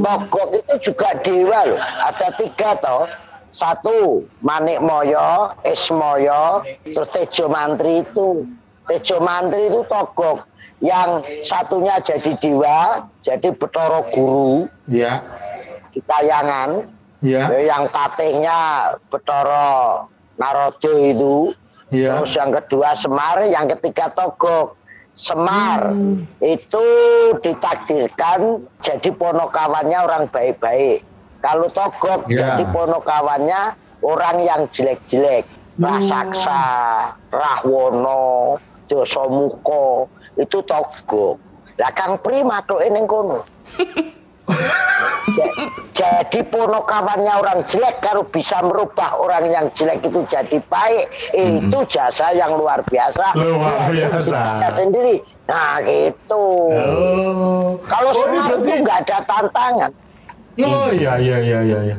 [0.00, 1.80] Togok itu juga dewa loh.
[1.80, 3.04] Ada tiga toh.
[3.50, 8.46] Satu Manik Moyo, Ismoyo, terus Tejo Mantri itu.
[8.86, 10.46] Tejo Mantri itu Togok.
[10.80, 15.20] Yang satunya jadi dewa, jadi Betoro Guru Ya,
[15.90, 16.70] di tayangan.
[17.20, 18.58] ya, Ya, Yang tatihnya
[19.06, 21.52] Betoro Narodo itu.
[21.90, 22.16] ya.
[22.16, 24.78] Terus yang kedua Semar, yang ketiga Togok.
[25.12, 25.92] Semar
[26.40, 26.86] itu
[27.44, 31.04] ditakdirkan jadi ponokawannya orang baik-baik.
[31.40, 32.56] Kalau Togok Ya.
[32.56, 35.44] jadi ponokawannya orang yang jelek-jelek.
[35.76, 36.62] Rasaksa,
[37.28, 41.36] Rahwono, Dosomuko, itu Togok.
[41.76, 43.40] Lah Kang Pri matuke ning kono.
[45.30, 45.52] Ja-
[45.92, 52.32] jadi ponokawannya orang jelek kalau bisa merubah orang yang jelek itu jadi baik itu jasa
[52.32, 54.40] yang luar biasa Luar biasa.
[54.72, 57.78] sendiri nah gitu Oh.
[57.84, 59.90] kalau Oh, ini semua berarti- itu nggak ada tantangan
[60.58, 61.78] Oh iya iya iya iya.
[61.84, 61.96] iya.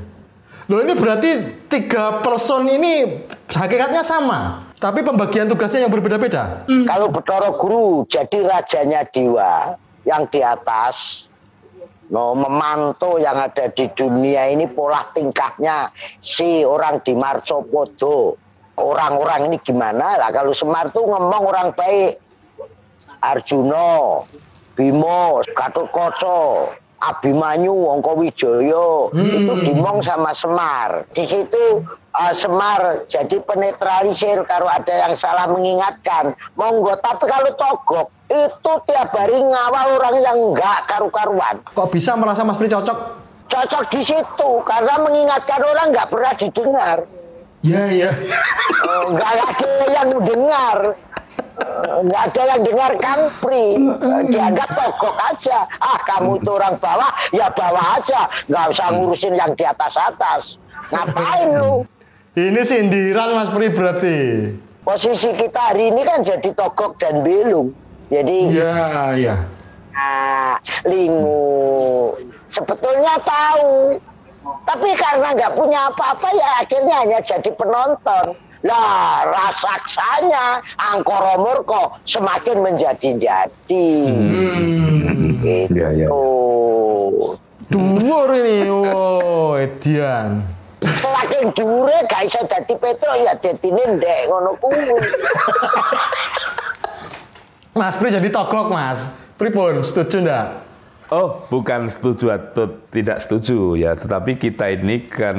[0.67, 1.29] Loh ini berarti
[1.65, 6.67] tiga person ini hakikatnya sama, tapi pembagian tugasnya yang berbeda-beda.
[6.85, 11.25] kalau Betoro Guru jadi rajanya Dewa yang di atas
[12.11, 18.35] No, memantau yang ada di dunia ini pola tingkahnya si orang di Marcopodo.
[18.75, 22.19] Orang-orang ini gimana lah kalau Semar tuh ngomong orang baik.
[23.21, 24.25] Arjuno,
[24.73, 31.09] Bimo, Gatot Koco, Abimanyu, Wongko Wijoyo itu dimong sama Semar.
[31.09, 31.81] Di situ
[32.13, 36.37] eh, Semar jadi penetralisir kalau ada yang salah mengingatkan.
[36.53, 41.59] Monggo, tapi kalau Togok itu tiap hari ngawal orang yang enggak karu-karuan.
[41.73, 42.97] Kok bisa merasa Mas Pri cocok?
[43.51, 46.97] Cocok di situ karena mengingatkan orang nggak pernah didengar.
[47.61, 48.09] Iya iya.
[48.13, 50.77] Eh, nggak ada yang dengar
[52.01, 53.77] nggak ada yang dengar Kang Pri.
[53.77, 55.67] Eh, dianggap togok aja.
[55.77, 58.25] Ah kamu itu orang bawah ya bawah aja.
[58.47, 60.43] Nggak usah ngurusin yang di atas atas.
[60.89, 61.85] Ngapain lu?
[62.31, 64.19] Ini sindiran Mas Pri berarti.
[64.81, 67.69] posisi kita hari ini kan jadi togok dan belum.
[68.09, 68.75] Jadi Iya
[69.13, 69.35] iya.
[69.93, 72.17] ah, lingu.
[72.49, 73.95] Sebetulnya tahu.
[74.41, 82.61] Tapi karena nggak punya apa-apa ya akhirnya hanya jadi penonton lah rasaksanya angkoro murko semakin
[82.61, 85.41] menjadi-jadi Hmm.
[85.41, 86.07] gitu Ya, ya.
[87.67, 88.67] Dhuwur ini.
[88.67, 90.43] Wow, Edian.
[90.81, 94.97] saking dhuwure gak iso dadi Petro ya dadine ndek ngono kuwi.
[97.71, 99.07] Mas Pri jadi togok mas.
[99.37, 100.45] Pripun, setuju ndak?
[101.11, 105.35] Oh, bukan setuju atau tidak setuju ya, tetapi kita ini kan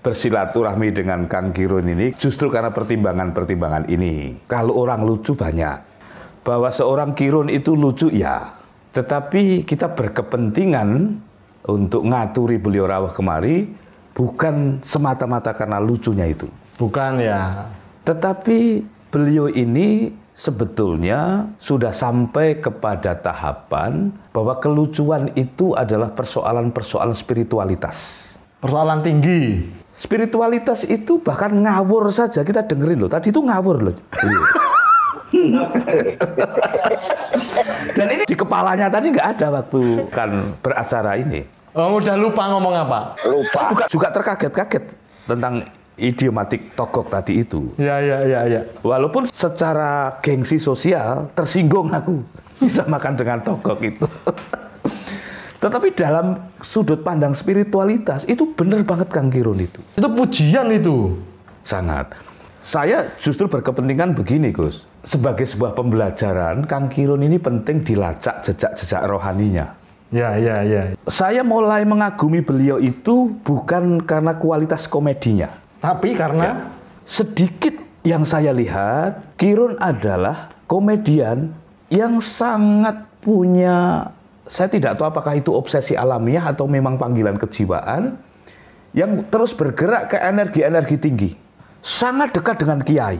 [0.00, 4.40] bersilaturahmi dengan Kang Kirun ini justru karena pertimbangan-pertimbangan ini.
[4.48, 5.76] Kalau orang lucu banyak,
[6.40, 8.56] bahwa seorang Kirun itu lucu ya,
[8.96, 11.20] tetapi kita berkepentingan
[11.68, 13.68] untuk ngaturi beliau rawuh kemari
[14.16, 16.48] bukan semata-mata karena lucunya itu.
[16.80, 17.68] Bukan ya.
[18.08, 18.80] Tetapi
[19.12, 28.28] beliau ini sebetulnya sudah sampai kepada tahapan bahwa kelucuan itu adalah persoalan-persoalan spiritualitas.
[28.58, 29.68] Persoalan tinggi.
[29.92, 33.10] Spiritualitas itu bahkan ngawur saja kita dengerin loh.
[33.12, 33.94] Tadi itu ngawur loh.
[34.10, 34.44] beliau.
[37.96, 41.44] Dan ini di kepalanya tadi nggak ada waktu kan beracara ini.
[41.72, 43.16] Oh, udah lupa ngomong apa?
[43.24, 43.60] Lupa.
[43.72, 44.84] Juga, juga terkaget-kaget
[45.24, 45.64] tentang
[46.02, 47.70] idiomatik togok tadi itu.
[47.78, 48.60] Ya, ya, ya, ya.
[48.82, 52.26] Walaupun secara gengsi sosial tersinggung aku
[52.62, 54.06] bisa makan dengan togok itu.
[55.62, 59.78] Tetapi dalam sudut pandang spiritualitas itu benar banget Kang Kirun itu.
[59.94, 61.14] Itu pujian itu.
[61.62, 62.18] Sangat.
[62.66, 64.82] Saya justru berkepentingan begini Gus.
[65.06, 69.78] Sebagai sebuah pembelajaran, Kang Kirun ini penting dilacak jejak-jejak rohaninya.
[70.10, 70.82] Ya, ya, ya.
[71.08, 75.61] Saya mulai mengagumi beliau itu bukan karena kualitas komedinya.
[75.82, 76.70] Tapi karena
[77.02, 77.74] Sedikit
[78.06, 81.50] yang saya lihat, Kirun adalah komedian
[81.90, 84.06] yang sangat punya,
[84.46, 88.14] saya tidak tahu apakah itu obsesi alamiah atau memang panggilan kejiwaan,
[88.94, 91.30] yang terus bergerak ke energi-energi tinggi.
[91.82, 93.18] Sangat dekat dengan kiai.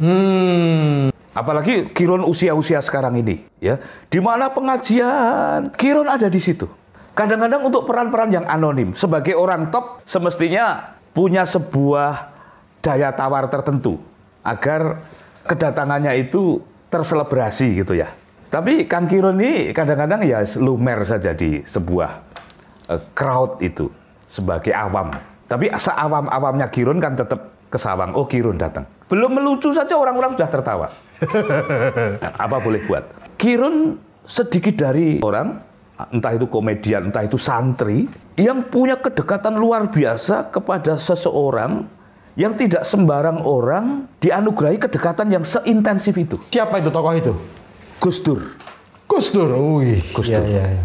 [0.00, 3.76] hmm, Apalagi Kirun usia-usia sekarang ini, ya,
[4.08, 6.64] di mana pengajian Kirun ada di situ.
[7.12, 12.30] Kadang-kadang untuk peran-peran yang anonim, sebagai orang top semestinya punya sebuah
[12.78, 13.98] daya tawar tertentu
[14.46, 15.02] agar
[15.50, 16.62] kedatangannya itu
[16.94, 18.06] terselebrasi gitu ya.
[18.46, 22.10] Tapi Kang Kirun ini kadang-kadang ya lumer saja di sebuah
[22.86, 23.90] eh, crowd itu
[24.30, 25.10] sebagai awam.
[25.50, 28.14] Tapi seawam-awamnya Kirun kan tetap ke sawang.
[28.14, 28.86] Oh Kirun datang.
[29.10, 30.86] Belum melucu saja orang-orang sudah tertawa.
[32.22, 33.02] Nah, apa boleh buat?
[33.34, 35.58] Kirun sedikit dari orang,
[36.08, 38.06] entah itu komedian, entah itu santri,
[38.38, 41.90] yang punya kedekatan luar biasa kepada seseorang
[42.38, 46.38] yang tidak sembarang orang dianugerahi kedekatan yang seintensif itu.
[46.54, 47.32] siapa itu tokoh itu?
[47.98, 48.54] Gus Dur.
[49.10, 49.50] Gus Dur.
[49.82, 49.98] Wih.
[50.14, 50.46] Gus Ya, Dur.
[50.46, 50.84] ya, ya.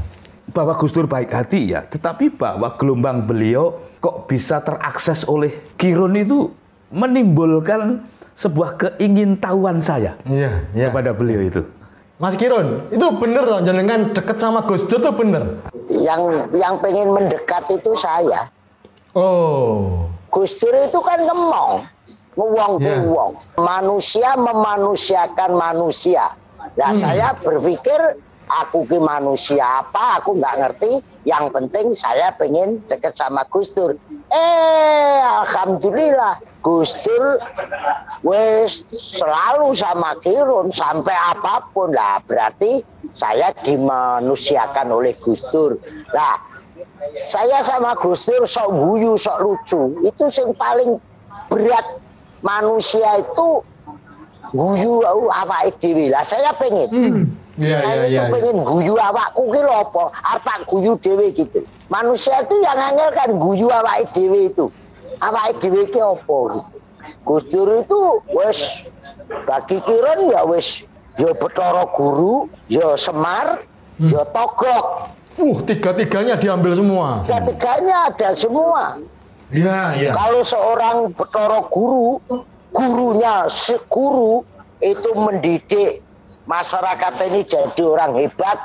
[0.50, 6.18] Bahwa Gus Dur baik hati ya, tetapi bahwa gelombang beliau kok bisa terakses oleh Kirun
[6.18, 6.50] itu
[6.90, 8.02] menimbulkan
[8.34, 10.90] sebuah keingintahuan saya Iya, iya.
[10.90, 11.62] kepada beliau itu.
[12.22, 15.66] Mas Kirun, itu bener dong jenengan deket sama Gus Dur tuh bener.
[15.90, 18.54] Yang yang pengen mendekat itu saya.
[19.18, 20.06] Oh.
[20.30, 21.90] Gus Dur itu kan ngemong,
[22.38, 23.02] ngewong Iya.
[23.10, 23.32] wong.
[23.58, 26.30] Manusia memanusiakan manusia.
[26.78, 27.98] Nah saya berpikir
[28.46, 31.02] aku ke manusia apa, aku nggak ngerti.
[31.26, 33.98] Yang penting saya pengen deket sama Gus Dur.
[34.30, 37.44] Eh, alhamdulillah Gus Dur
[38.24, 42.24] wes selalu sama Kirun sampai apa pun lah.
[42.24, 42.80] Berarti
[43.12, 45.76] saya dimanusiakan oleh Gus Dur.
[46.16, 46.40] Nah,
[47.28, 50.00] saya sama Gus Dur sok guyu, sok lucu.
[50.08, 50.98] Itu yang paling
[51.52, 52.00] berat
[52.40, 53.60] manusia itu
[54.56, 56.08] guyu apa dhewe.
[56.08, 57.28] Lah saya pengen.
[57.54, 58.34] Iya, saya iya, itu iya.
[58.34, 60.04] pengen guyu awakku ki lho apa?
[60.26, 61.62] Arep guyu dhewe gitu.
[61.92, 64.66] Manusia itu yang angel kan guyu awake dhewe itu.
[65.24, 66.78] Awake dhewe ki apa gitu.
[67.24, 68.00] Gus Dur itu
[68.36, 68.60] wis
[69.48, 70.84] bagi Kirun ya wis
[71.16, 73.64] ya Bathara Guru, ya Semar,
[74.00, 75.16] ya Togok.
[75.34, 77.26] Uh, tiga-tiganya diambil semua.
[77.26, 79.02] Ketiganya ada semua.
[79.50, 80.12] Iya, iya.
[80.14, 82.22] Kalau seorang Bathara Guru,
[82.74, 84.46] gurunya si guru
[84.84, 86.04] itu mendidik
[86.46, 88.60] masyarakat ini jadi orang hebat,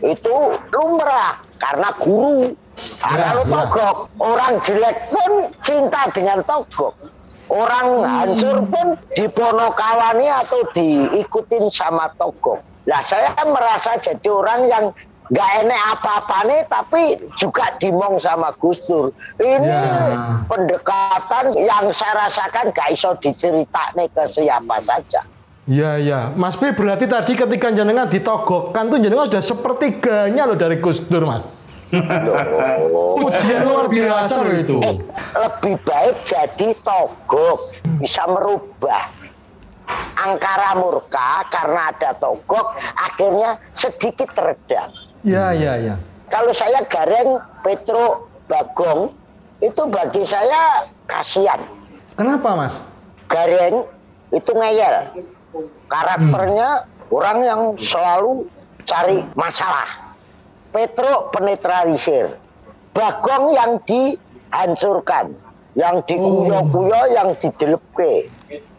[0.00, 0.34] itu
[0.70, 2.54] lumrah karena guru.
[2.98, 3.52] Ya, kalau ya.
[3.54, 6.94] togok, orang jelek pun cinta dengan togok.
[7.48, 8.86] Orang hancur pun
[9.16, 12.60] diponokawani atau diikutin sama togok.
[12.84, 14.84] Nah saya merasa jadi orang yang
[15.28, 19.12] nggak enek apa-apa nih tapi juga dimong sama Gus Dur.
[19.40, 20.44] Ini Ya.
[20.48, 25.20] pendekatan yang saya rasakan gak iso diceritakan ke siapa saja.
[25.68, 26.20] Iya, iya.
[26.32, 31.28] Mas Pi berarti tadi ketika jenengan ditogokkan tuh jenengan sudah sepertiganya loh dari Gus Dur,
[31.28, 31.44] Mas.
[33.18, 34.76] Ujian luar biasa loh itu.
[34.84, 34.96] Eh,
[35.36, 39.08] lebih baik jadi togok bisa merubah
[40.18, 44.90] angkara murka karena ada togok akhirnya sedikit redam.
[45.24, 45.96] Iya, iya, iya.
[46.28, 49.12] Kalau saya gareng Petro Bagong
[49.64, 51.60] itu bagi saya kasihan.
[52.16, 52.84] Kenapa mas?
[53.28, 53.84] Gareng
[54.32, 55.24] itu ngeyel.
[55.88, 58.44] Karakternya orang yang selalu
[58.84, 60.07] cari masalah.
[60.70, 62.36] Petro penetralisir.
[62.92, 65.32] Bagong yang dihancurkan.
[65.78, 68.26] Yang dikuyo-kuyo, yang didelepke.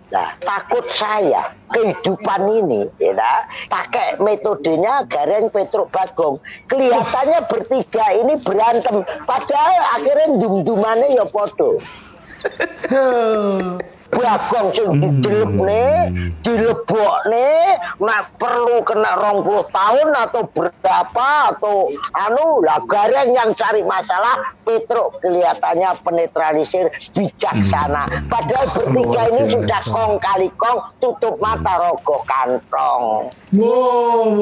[0.09, 6.41] Nah, takut saya kehidupan ini, ya, pakai metodenya Gareng Petruk Bagong.
[6.65, 11.77] Kelihatannya bertiga ini berantem, padahal akhirnya dum-dumannya ya podo.
[14.09, 15.85] Bagong sing didelepne,
[16.41, 23.85] dilebokne, nak perlu kena rong puluh tahun atau berapa atau anu lah gareng yang cari
[23.85, 28.05] masalah Petruk kelihatannya penetralisir bijaksana.
[28.29, 33.33] Padahal bertiga ini sudah kong kali kong tutup mata rogoh kantong.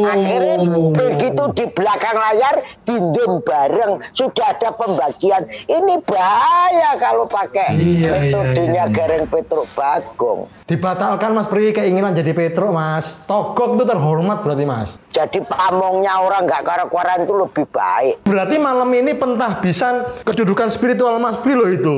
[0.04, 5.48] Akhirnya begitu di belakang layar dindum bareng sudah ada pembagian.
[5.72, 10.52] Ini bahaya kalau pakai metodenya Gareng Petruk Bagong.
[10.68, 13.18] Dibatalkan mas Pri keinginan jadi Petro mas.
[13.26, 14.90] Togok itu terhormat berarti mas.
[15.16, 18.28] Jadi pamongnya orang nggak karak-karan itu lebih baik.
[18.28, 21.98] Berarti malam ini pentahbisan kedudukan spiritual mas Pri loh itu.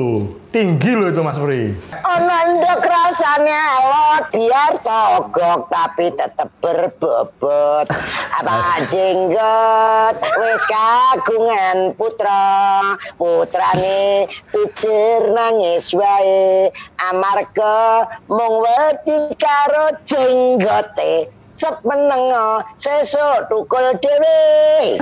[0.50, 1.78] Tinggi loh itu mas Pri.
[2.02, 7.86] Ananda kerasanya alot biar togok tapi tetap berbobot.
[8.34, 21.78] Apa jenggot wis kagungan putra putrane pijer nangis wae amarga mung wedi karo jenggote cep
[21.86, 22.34] meneng
[22.74, 24.98] sesuk tukul dhewe.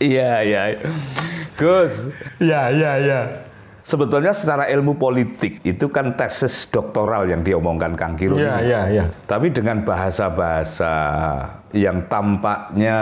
[0.00, 0.80] Iya, iya.
[1.54, 2.10] Gus,
[2.42, 3.20] Ya ya ya.
[3.84, 8.40] sebetulnya secara ilmu politik itu kan tesis doktoral yang diomongkan Kang Kirun.
[8.40, 8.70] Ya ini.
[8.74, 9.04] ya ya.
[9.28, 10.92] Tapi dengan bahasa-bahasa
[11.70, 12.98] yang tampaknya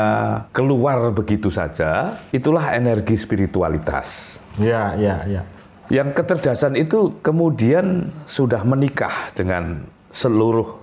[0.53, 4.37] keluar begitu saja, itulah energi spiritualitas.
[4.61, 5.43] Ya ya ya.
[5.88, 10.77] Yang kecerdasan itu kemudian sudah menikah dengan seluruh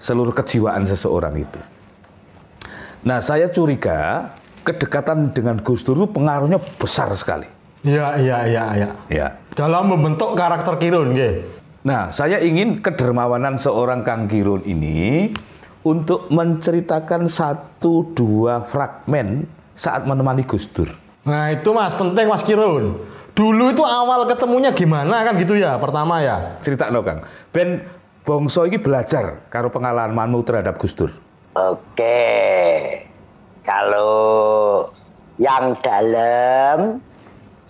[0.00, 1.60] seluruh kejiwaan seseorang itu.
[3.04, 7.48] Nah, saya curiga kedekatan dengan Gus Dur pengaruhnya besar sekali.
[7.80, 8.88] Ya ya ya ya.
[9.08, 9.26] Ya.
[9.56, 11.42] Dalam membentuk karakter Kirun, nggih.
[11.80, 15.32] Nah, saya ingin kedermawanan seorang Kang Kirun ini
[15.80, 20.92] untuk menceritakan satu dua fragmen saat menemani Gus Dur.
[21.24, 23.00] Nah itu mas penting mas Kirun.
[23.32, 26.60] Dulu itu awal ketemunya gimana kan gitu ya pertama ya.
[26.60, 27.24] Cerita no Kang.
[27.48, 27.80] Ben
[28.20, 31.10] Bongso ini belajar karo pengalamanmu terhadap Gus Dur.
[31.56, 32.20] Oke,
[33.70, 34.90] kalau
[35.38, 36.98] yang dalam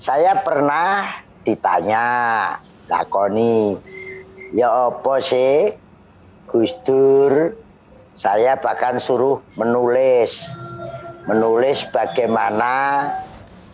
[0.00, 1.12] saya pernah
[1.44, 2.08] ditanya
[2.88, 3.76] lakoni
[4.56, 5.76] ya apa sih
[6.48, 7.52] Gus Dur?
[8.16, 10.40] Saya bahkan suruh menulis.
[11.28, 13.06] Menulis bagaimana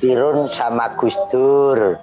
[0.03, 1.95] Kirun sama Gus Dur.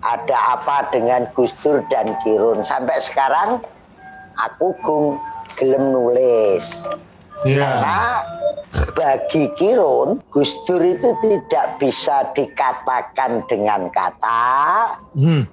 [0.00, 2.64] Ada apa dengan Gus Dur dan Kirun?
[2.64, 3.60] Sampai sekarang
[4.40, 5.20] aku gung
[5.60, 6.64] gelem nulis
[7.44, 8.24] karena
[8.96, 14.96] bagi Kirun, Gus Dur itu tidak bisa dikatakan dengan kata,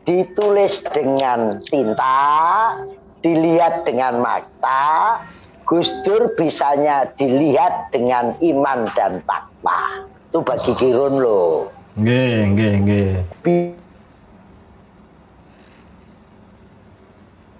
[0.08, 2.72] ditulis dengan tinta,
[3.20, 5.20] dilihat dengan mata.
[5.64, 10.08] Gus Dur bisanya dilihat dengan iman dan takwa.
[10.32, 11.72] Itu bagi Kirun loh.
[11.96, 13.12] Nggih nggih nggih.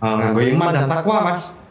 [0.04, 1.63] Oh, nganggo iman dan takwa mas.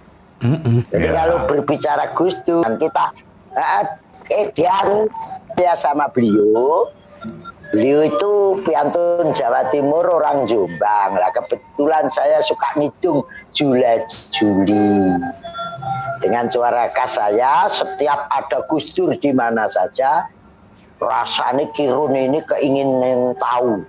[0.42, 1.12] Jadi Ya.
[1.14, 3.14] kalau berbicara Gus Dur, kita
[3.54, 3.84] eh,
[4.32, 5.06] edan
[5.54, 6.90] dia sama beliau.
[7.72, 11.16] Beliau itu piantun Jawa Timur orang Jombang.
[11.16, 13.24] Lah kebetulan saya suka ngitung
[13.56, 15.16] Jula Juli.
[16.20, 20.28] Dengan suara khas saya, setiap ada Gus Dur di mana saja,
[21.00, 23.00] rasanya Kirun ini keingin
[23.40, 23.82] tahu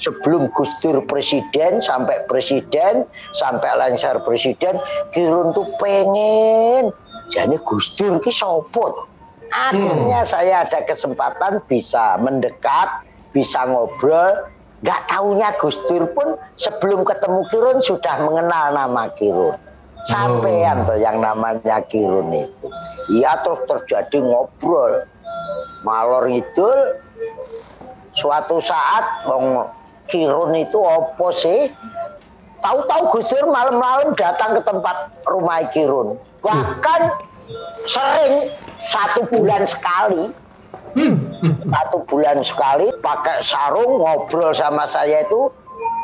[0.00, 3.04] sebelum Gus Dur presiden sampai presiden
[3.36, 4.80] sampai lancar presiden
[5.12, 6.90] Kirun tuh pengen.
[7.30, 9.06] Jadi Gus Dur ki sopo
[9.50, 13.04] akhirnya saya ada kesempatan bisa mendekat
[13.36, 14.48] bisa ngobrol.
[14.80, 19.54] Nggak taunya Gus Dur pun sebelum ketemu Kirun sudah mengenal nama Kirun.
[20.08, 22.66] Sampean tuh yang namanya Kirun itu.
[23.12, 25.04] Iya terus terjadi ngobrol.
[25.84, 26.96] Malor ngidul
[28.16, 29.68] suatu saat wong
[30.10, 31.70] Kirun itu opo sih?
[32.60, 36.18] Tahu-tahu Gus Dur malam-malam datang ke tempat rumah Kirun.
[36.44, 37.00] Bahkan
[37.88, 38.52] sering
[38.90, 40.28] satu bulan sekali.
[41.70, 45.48] Satu bulan sekali pakai sarung ngobrol sama saya itu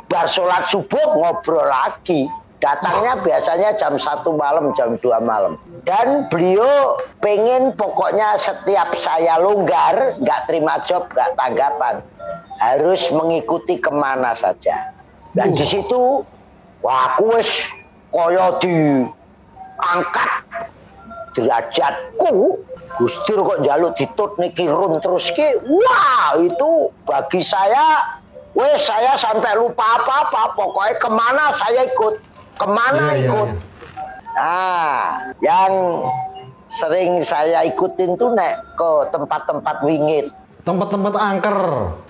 [0.07, 2.31] bar sholat subuh ngobrol lagi.
[2.57, 5.61] Datangnya biasanya jam satu malam, jam 2 malam.
[5.85, 12.01] Dan beliau pengen pokoknya setiap saya longgar, nggak terima job, nggak tanggapan.
[12.57, 14.93] Harus mengikuti ke mana saja.
[15.37, 16.25] Dan di situ,
[16.81, 17.69] wah aku wis
[18.09, 19.05] koyo di
[19.77, 20.31] angkat
[21.37, 22.65] derajatku
[22.97, 25.61] Gustir kok jaluk ditut niki rum terus ki.
[25.69, 28.17] Wah itu bagi saya
[28.57, 32.17] wes saya sampai lupa apa-apa pokoknya ke mana saya ikut?
[32.57, 33.51] Ke mana Iya, iya, ikut?
[33.53, 33.75] iya.
[34.37, 34.93] nah
[35.45, 35.73] yang
[36.73, 40.33] sering saya ikutin tuh nek ke tempat-tempat wingit
[40.67, 41.59] Tempat-tempat angker.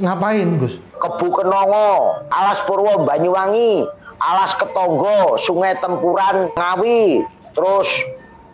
[0.00, 0.80] Ngapain, Gus?
[0.96, 3.84] Kebu Kenongo, Alas Purwo Banyuwangi,
[4.16, 7.20] Alas Ketonggo, Sungai Tempuran Ngawi,
[7.52, 7.88] terus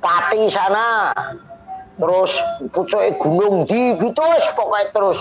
[0.02, 1.14] Pati sana,
[1.94, 2.34] terus
[2.74, 5.18] pucuke gunung di gitu wis pokoknya terus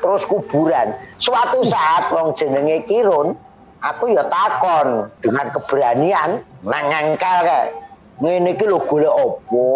[0.00, 0.96] terus kuburan.
[1.20, 3.36] Suatu saat wong jenenge Kirun,
[3.84, 6.88] aku ya takon dengan keberanian nang
[7.20, 7.83] kae.
[8.22, 9.66] Ngene iki lho golek opo?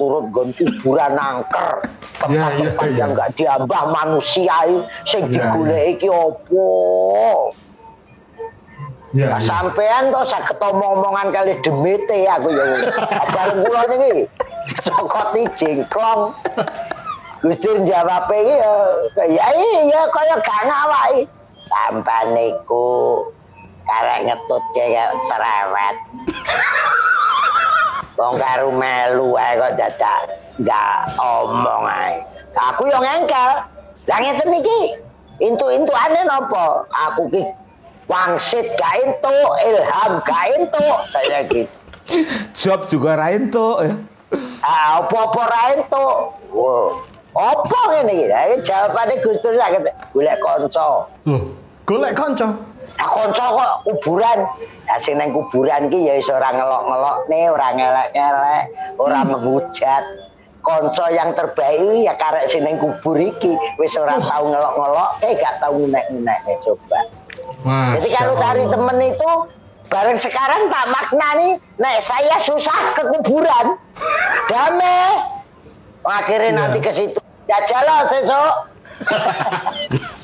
[0.00, 1.84] Turut nggon kuburan angker.
[2.22, 3.00] Tempat-tempat iya, iya.
[3.02, 4.56] yang nggak diambah manusia
[5.04, 6.68] sing Iya, digoleki iki opo?
[9.12, 12.64] Ya, Nah, sampean kok saged omong-omongan kali demite aku ya.
[13.28, 14.24] Bareng kula niki
[14.88, 16.32] cokoti jengklong.
[17.44, 18.72] Gusti jawab iki ya
[19.28, 21.28] ya iya kaya gak ngawaki.
[21.68, 23.20] Sampan niku
[23.84, 24.32] karek
[24.72, 25.96] kayak cerewet.
[28.16, 30.20] Wong karo melu ae kok dadak
[30.60, 32.20] gak omong ae.
[32.52, 33.50] Aku yo ngengkel.
[34.08, 34.80] Lah ngeten iki.
[35.40, 36.84] Intu-intuane napa?
[37.10, 37.42] Aku ki
[38.06, 40.96] wangsit gak entuk, ilham gak entuk.
[41.08, 41.72] Saya gitu.
[42.52, 43.94] Job juga rainto ya.
[44.60, 46.36] Ah, apa-apa ra entuk.
[46.52, 47.00] Wow.
[47.32, 48.26] Apa ngene iki?
[48.28, 51.08] Lah jawabane Gus Dur lah kata, golek kanca.
[51.24, 51.42] Loh,
[51.88, 52.52] golek kanca.
[53.08, 54.38] Kanca kok kuburan.
[54.88, 58.64] Lah sing nang kuburan ki ya iso ora ngelok-ngelokne, ora ngelek-ngelek,
[58.98, 60.04] ora menghujat.
[60.62, 65.58] Kanca yang terbaik ya karek sing nang kubur iki wis ora tau ngelok-ngelok, eh gak
[65.58, 67.00] tau ngunek-ngunek coba.
[67.62, 69.30] Masya Jadi kalau cari temen itu
[69.90, 73.74] bareng sekarang tak makna nih, nek saya susah ke kuburan,
[74.46, 75.18] damai.
[76.02, 76.58] Akhirnya Iya.
[76.58, 78.54] nanti ke situ, ya jalan sesok,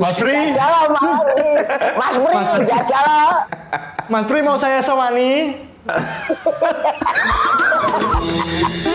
[0.00, 1.48] Mas Pri, jalan Mas Bri,
[1.92, 3.44] Mas Bri, Mas- ya jalan.
[4.08, 5.60] Mas Pri mau saya sewani?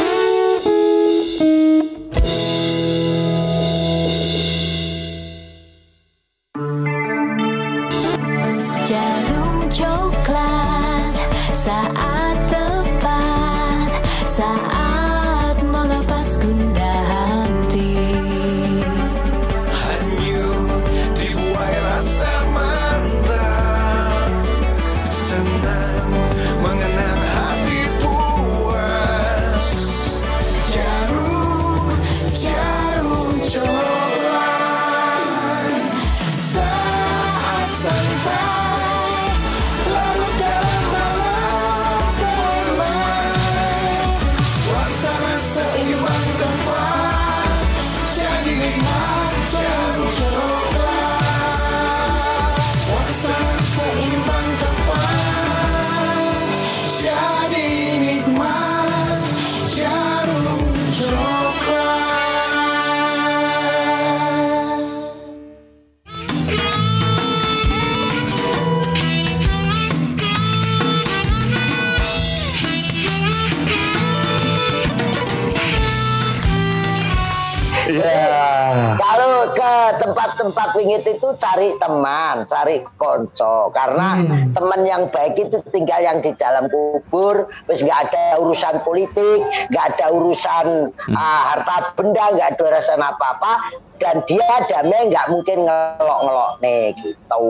[80.45, 83.73] tempat-tempat wingit itu cari teman, cari konco.
[83.73, 84.21] Karena
[84.53, 89.41] teman yang baik itu tinggal yang di dalam kubur, terus nggak ada urusan politik,
[89.73, 93.53] nggak ada urusan ah, harta benda, nggak ada urusan apa-apa.
[93.95, 97.43] Dan dia damai nggak mungkin ngelok-ngelok nih gitu.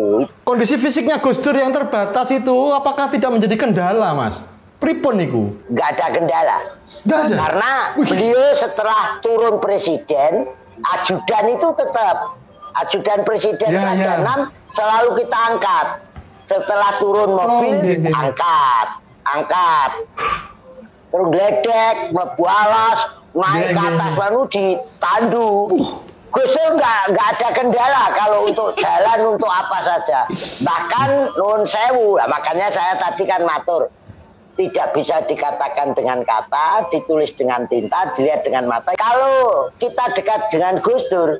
[0.45, 4.39] Kondisi fisiknya Gus Dur yang terbatas itu apakah tidak menjadi kendala, Mas?
[4.77, 5.43] Pripun niku?
[5.73, 6.57] nggak ada kendala.
[7.01, 7.35] Nggak ada?
[7.35, 8.05] Karena Wih.
[8.05, 10.45] beliau setelah turun presiden,
[10.93, 12.44] ajudan itu tetap
[12.83, 14.13] ajudan presiden Ya, ya.
[14.19, 15.87] enam selalu kita angkat.
[16.45, 18.11] Setelah turun mobil, iya, iya.
[18.13, 18.87] angkat,
[19.25, 19.91] angkat.
[21.09, 22.99] Terus gledek, mlebu alas,
[23.33, 24.19] naik Iya, ke iya, atas iya.
[24.21, 25.49] manu ditandu.
[26.35, 30.27] Gus Dur nggak nggak ada kendala kalau untuk jalan untuk apa saja.
[30.59, 33.87] Bahkan nun sewu, Nah, makanya saya tadi kan matur
[34.59, 38.95] tidak bisa dikatakan dengan kata, ditulis dengan tinta, dilihat dengan mata.
[38.95, 41.39] Kalau kita dekat dengan Gus Dur,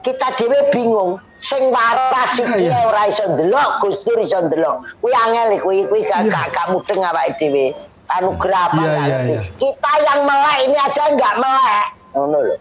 [0.00, 1.16] kita dhewe bingung.
[1.40, 2.84] Sing waras iki Iya, iya.
[2.84, 4.76] ora iso ndelok, Gus Dur iso ndelok.
[5.00, 6.32] Kuwi angel kuwi kuwi gak Iya.
[6.32, 7.66] gak, gak mudeng awake dhewe.
[8.10, 9.32] Anugerah apa iya, ngerti.
[9.32, 9.40] iya.
[9.56, 11.86] Kita yang melek ini aja nggak melek.
[12.12, 12.56] Ngono lho.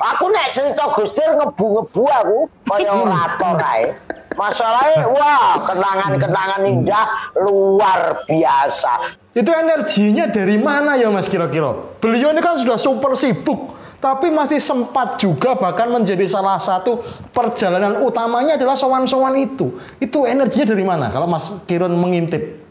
[0.00, 3.84] Aku nek cerita Gus Dur ngebu-ngebu aku kaya orator ae.
[4.32, 7.06] Masalahnya wah kenangan-kenangan indah
[7.36, 9.12] luar biasa.
[9.30, 11.76] Itu energinya dari mana ya Mas kira-kira?
[12.00, 17.04] Beliau ini kan sudah super sibuk, tapi masih sempat juga bahkan menjadi salah satu
[17.36, 19.76] perjalanan utamanya adalah sowan-sowan itu.
[20.00, 21.12] Itu energinya dari mana?
[21.12, 22.64] Kalau Mas Kirun mengintip.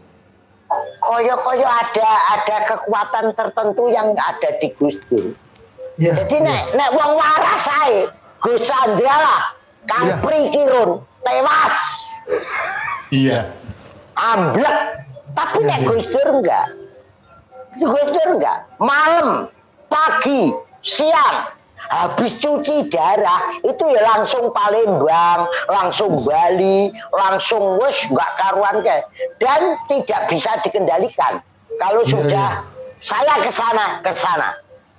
[1.00, 5.34] Koyo-koyo ada ada kekuatan tertentu yang ada di Gus Dur.
[6.02, 6.26] Iya.
[6.26, 8.10] Jadi nek nek wong waras ae,
[8.42, 9.42] Gus Chandra lah,
[9.86, 10.16] Kang Iya.
[10.26, 11.76] Pri Kirun tewas,
[13.14, 13.40] Iya.
[14.18, 14.78] amblek.
[15.34, 16.68] Tapi nek Gus Dur enggak.
[17.78, 18.58] Gus Dur enggak.
[18.78, 19.50] Malam,
[19.90, 21.52] pagi, siang,
[21.90, 28.96] habis cuci darah itu ya langsung Palembang, langsung Bali, langsung wes enggak karuan ke
[29.42, 31.42] dan tidak bisa dikendalikan.
[31.82, 32.50] Kalau Iya, sudah
[33.00, 34.50] saya ke sana, ke sana.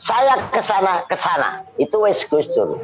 [0.01, 1.61] Saya ke sana, ke sana.
[1.76, 2.81] Itu wes Gus Dur.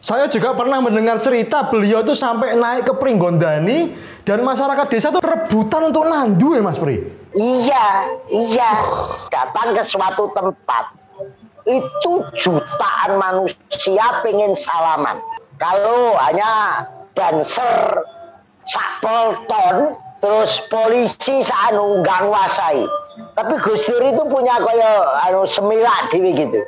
[0.00, 3.92] Saya juga pernah mendengar cerita beliau itu sampai naik ke Pringgondani
[4.24, 7.00] dan masyarakat desa itu rebutan untuk nandu ya Mas Pri.
[7.36, 7.86] Iya,
[8.32, 8.70] iya.
[9.28, 11.05] Datang ke suatu tempat.
[11.66, 15.18] Itu jutaan manusia pengen salaman.
[15.58, 16.84] Kalau hanya
[17.16, 18.04] banser
[18.68, 22.86] sak pelton, terus polisi sanu nggak nguasai.
[23.36, 26.60] Tapi Gus Dur itu punya kaya anu semilak dewi gitu.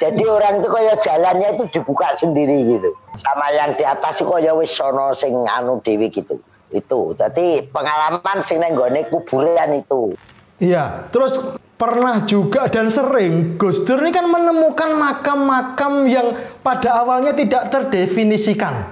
[0.00, 2.90] Jadi orang itu kaya jalannya itu dibuka sendiri gitu.
[3.20, 6.40] Sama yang di atas itu kaya wis sono sing anu dewi gitu.
[6.72, 7.12] Itu.
[7.20, 10.16] Jadi pengalaman sing neng nggone kuburan itu.
[10.60, 11.40] Iya, terus
[11.80, 18.84] pernah juga dan sering Gus Dur ini kan menemukan makam-makam yang pada awalnya tidak terdefinisikan,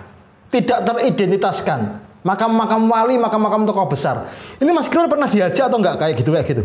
[0.49, 2.09] tidak teridentitaskan.
[2.24, 4.32] Makam-makam wali, makam-makam tokoh besar.
[4.57, 6.64] Ini Mas Kirun pernah diajak atau enggak kayak gitu kayak gitu?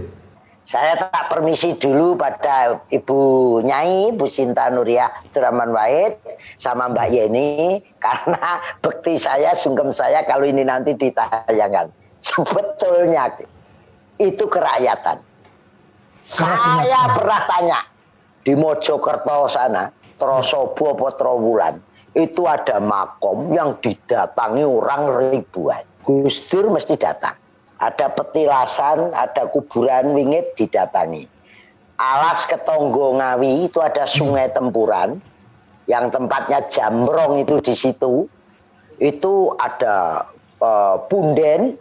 [0.63, 3.19] Saya tak permisi dulu pada Ibu
[3.67, 6.15] Nyai, Bu Sinta Nuriyah Abdurrahman Wahid,
[6.55, 11.91] sama Mbak Yeni, karena bekti saya, sungkem saya kalau ini nanti ditayangkan.
[12.23, 13.27] Sebetulnya
[14.15, 15.32] itu kerakyatan.
[16.23, 17.79] Saya pernah tanya
[18.47, 21.75] di Mojokerto sana, Trosobo apa Trowulan,
[22.15, 25.83] itu ada makom yang didatangi orang ribuan.
[26.07, 27.35] Gus Dur mesti datang.
[27.83, 31.27] Ada petilasan, ada kuburan wingit didatangi.
[31.99, 35.19] Alas Ketonggo Ngawi itu ada sungai tempuran
[35.91, 38.31] yang tempatnya Jamrong itu di situ.
[38.99, 40.27] Itu ada
[40.63, 41.75] eh, punden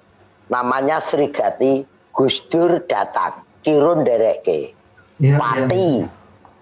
[0.50, 3.51] namanya Srigati Gus Dur datang.
[3.62, 4.74] Kirun dereke.
[5.22, 6.02] Pati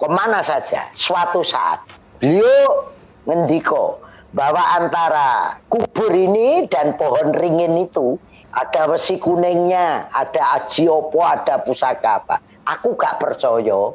[0.01, 1.81] ke mana saja suatu saat
[2.21, 2.89] beliau
[3.29, 4.01] ngendiko
[4.33, 8.17] bahwa antara kubur ini dan pohon ringin itu
[8.51, 12.37] ada besi kuningnya, ada aji opo, ada pusaka apa.
[12.67, 13.95] Aku gak percaya.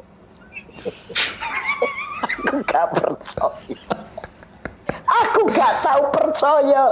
[2.26, 3.76] Aku gak percaya.
[5.06, 6.84] Aku gak tahu percaya.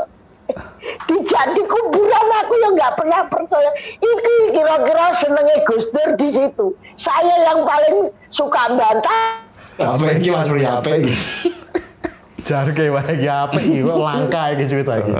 [1.08, 3.70] Dijadi kuburan aku yang nggak pernah percaya.
[4.00, 6.66] Iki kira-kira senengnya Gus Dur di situ.
[7.00, 9.40] Saya yang paling suka bantah.
[9.80, 10.62] Apa ini Mas Pri?
[10.68, 11.14] Apa ini?
[12.44, 15.12] Jarke wae iki apa iki kok langka iki cerita iki.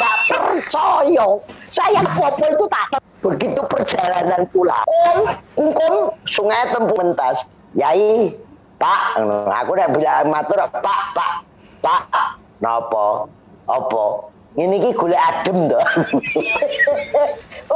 [0.00, 1.26] Gak percaya.
[1.68, 2.96] Saya popo itu tak.
[3.20, 4.86] Begitu perjalanan pulang.
[4.88, 5.18] Kum,
[5.52, 5.94] kungkum,
[6.24, 7.44] sungai tempu mentas.
[7.76, 8.32] Yai,
[8.80, 9.20] Pak,
[9.52, 11.30] aku udah bilang matur, Pak, Pak,
[11.82, 12.02] Pak,
[12.60, 13.28] napa,
[13.68, 14.04] apa?
[14.58, 15.78] Ini ki golek adem to.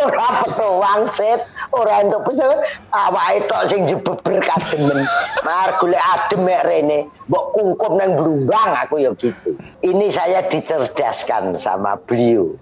[0.03, 2.49] ora petu wangsit, ora entuk pesu,
[2.91, 5.07] awake tok sing jebeber kademen.
[5.47, 9.55] Mar golek adem mek rene, mbok kungkum nang blumbang aku ya gitu.
[9.85, 12.57] Ini saya dicerdaskan sama beliau.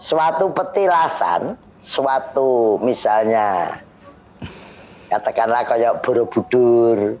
[0.00, 3.76] Suatu petilasan, suatu misalnya
[5.12, 7.20] katakanlah kayak Borobudur,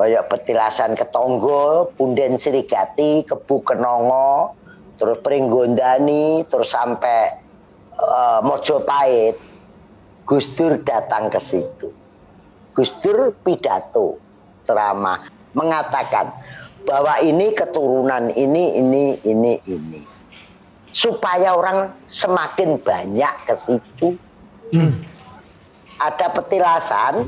[0.00, 4.56] kayak petilasan Ketonggo, Punden Srigati, Kebu Kenongo,
[4.96, 7.36] terus Pringgondani, terus sampai
[8.00, 9.36] eh, Mojopahit.
[10.24, 11.90] Gus Dur datang ke situ.
[12.72, 14.16] Gus Dur pidato,
[14.64, 16.30] ceramah, mengatakan
[16.86, 20.00] bahwa ini keturunan ini, ini, ini, ini.
[20.94, 24.08] Supaya orang semakin banyak ke situ.
[25.98, 27.26] Ada petilasan,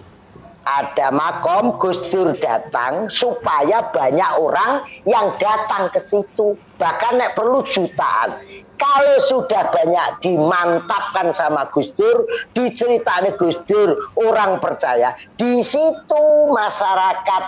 [0.63, 6.55] ada makom Gus Dur datang supaya banyak orang yang datang ke situ.
[6.79, 8.39] Bahkan nek perlu jutaan.
[8.79, 15.15] Kalau sudah banyak dimantapkan sama Gus Dur diceritani Gus Dur orang percaya.
[15.39, 17.45] Di situ masyarakat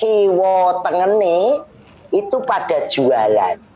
[0.00, 1.60] kiwo tengene
[2.12, 3.71] itu pada jualan.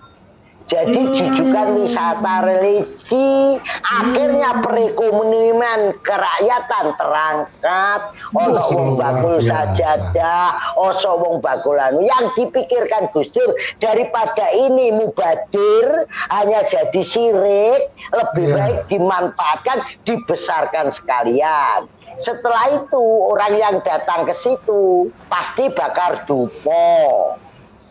[0.67, 3.55] Jadi jujukan wisata religi,
[3.87, 8.01] akhirnya perekonomian kerakyatan terangkat,
[8.35, 12.03] ono wong bakul sajadah, oso wong bakul anu.
[12.03, 18.57] Yang dipikirkan Gus Dur daripada ini mubadir hanya jadi sirik, lebih Iya.
[18.59, 21.87] baik dimanfaatkan, dibesarkan sekalian.
[22.19, 27.46] Setelah itu orang yang datang ke situ pasti bakar dupo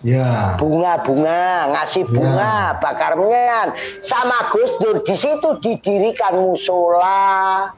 [0.05, 0.53] Ya.
[0.61, 3.73] bunga-bunga, ngasih bunga, bakar menyan.
[4.05, 7.73] Sama Gus Dur di situ didirikan musola.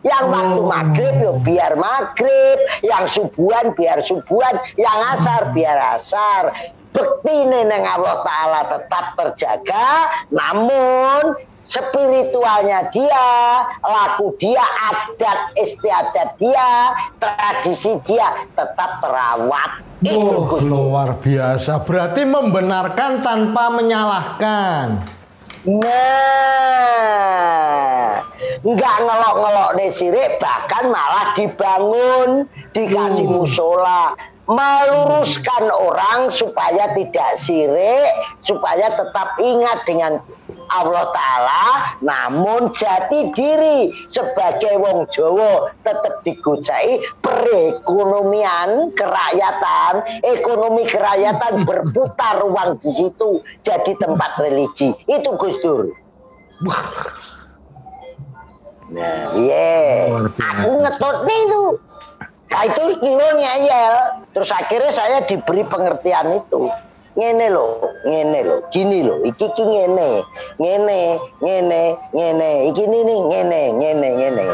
[0.00, 6.72] Yang waktu maghrib ya biar maghrib, yang subuhan biar subuhan, yang asar biar asar.
[6.96, 13.28] Bekti neng Allah Ta'ala tetap terjaga, namun spiritualnya dia,
[13.84, 19.85] laku dia, adat istiadat dia, tradisi dia tetap terawat.
[20.04, 21.80] Oh, luar biasa.
[21.88, 25.08] Berarti membenarkan tanpa menyalahkan.
[25.66, 27.02] Nah,
[28.60, 32.44] nggak ngelok-ngelok deh sirik, bahkan malah dibangun,
[32.76, 34.14] dikasih musola,
[34.46, 38.12] meluruskan orang supaya tidak sirik,
[38.44, 40.20] supaya tetap ingat dengan
[40.70, 41.64] Allah Ta'ala,
[42.02, 52.90] namun jati diri sebagai wong Jawa tetap digojai perekonomian kerakyatan, ekonomi kerakyatan berputar ruang di
[52.90, 54.94] situ jadi tempat religi.
[55.06, 55.90] Itu Gus Dur.
[58.86, 60.14] Nah, iya.
[60.30, 61.64] Aku ngetut nih itu.
[62.46, 63.94] Nah itu kira ngeyel.
[64.30, 66.70] Terus akhirnya saya diberi pengertian itu.
[67.16, 70.20] Ngene loh, ngene loh, gini loh, iki iki ngene,
[70.60, 71.00] ngene,
[71.40, 74.46] ngene, ngene, iki ini ngene, ngene, ngene.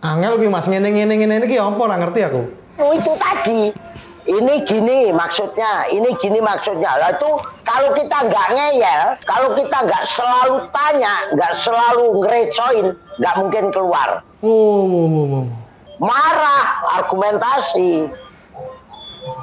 [0.00, 2.42] Angel kuwi Mas ngene ngene ngene iki apa ora ngerti aku.
[2.80, 3.68] Oh itu tadi.
[4.24, 6.96] Ini gini maksudnya, ini gini maksudnya.
[6.96, 7.28] Lah itu
[7.60, 14.24] kalau kita nggak ngeyel, kalau kita nggak selalu tanya, nggak selalu ngerecoin, nggak mungkin keluar.
[14.40, 15.44] Oh.
[16.02, 18.10] marah argumentasi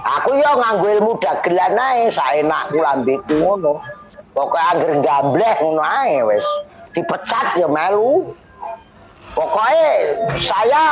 [0.02, 3.82] aku yo nganggo ilmu dagelan ae saenakku lambeku ngono
[4.32, 6.46] pokoke anggere gambleh ngono ae wis
[6.94, 8.32] dipecat ya melu
[9.34, 9.90] pokoknya
[10.38, 10.86] saya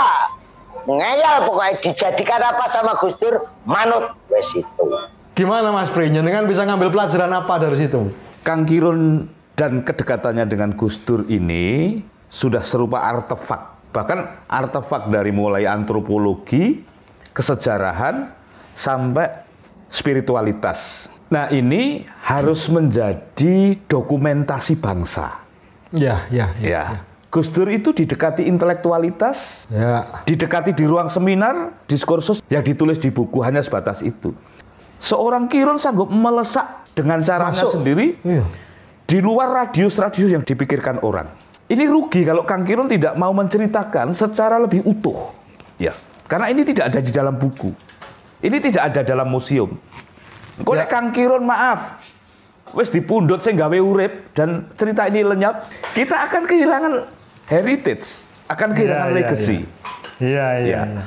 [0.88, 3.36] ngeyel pokoknya dijadikan apa sama Gus Dur
[3.68, 4.86] manut wis itu
[5.40, 6.12] Gimana Mas Pri?
[6.12, 8.12] Jenengan bisa ngambil pelajaran apa dari situ?
[8.44, 9.24] Kang Kirun
[9.56, 11.96] dan kedekatannya dengan Gus Dur ini
[12.28, 13.92] sudah serupa artefak.
[13.96, 16.84] Bahkan artefak dari mulai antropologi,
[17.32, 18.36] kesejarahan,
[18.80, 19.28] sampai
[19.92, 21.12] spiritualitas.
[21.28, 25.44] Nah ini harus menjadi dokumentasi bangsa.
[25.92, 27.04] Ya, ya, Ya.
[27.30, 30.26] Gus Dur itu didekati intelektualitas, Ya.
[30.26, 34.34] didekati di ruang seminar, diskursus yang ditulis di buku hanya sebatas itu.
[34.98, 37.78] Seorang Kirun sanggup melesak dengan caranya Masuk.
[37.78, 38.50] sendiri Iya.
[39.06, 41.30] di luar radius-radius yang dipikirkan orang.
[41.70, 45.30] Ini rugi kalau Kang Kirun tidak mau menceritakan secara lebih utuh.
[45.78, 45.94] Ya,
[46.26, 47.70] karena ini tidak ada di dalam buku.
[48.40, 49.76] Ini tidak ada dalam museum.
[50.60, 50.88] Kok Ya.
[50.88, 52.00] Kang Kirun maaf,
[52.76, 56.94] wis dipundhut sing gawe urip dan cerita ini lenyap, kita akan kehilangan
[57.48, 59.58] heritage, akan kehilangan Iya, iya, legacy.
[60.20, 60.80] Iya, iya.
[60.80, 60.84] Ya.
[60.88, 61.04] iya.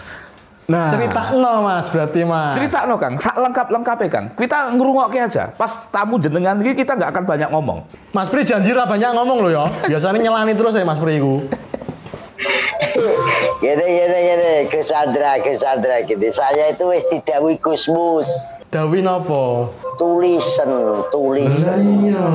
[0.63, 2.55] Nah, Cerita no Mas berarti Mas.
[2.55, 4.27] cerita no Kang, sak lengkap lengkapnya Kang.
[4.39, 5.53] Kita ngerungokke aja.
[5.53, 7.79] Pas tamu jenengan ini kita nggak akan banyak ngomong.
[8.15, 9.65] Mas Pri janji ra banyak ngomong loh ya.
[9.91, 11.19] Biasanya nyelani terus ya Mas Pri
[12.87, 13.05] iku.
[13.63, 18.29] gini gini gini Kesandra Kesandra gini saya itu wis tidak Gusmus
[18.73, 19.71] Dawi nopo?
[20.01, 22.29] tulisan tulisan Iya.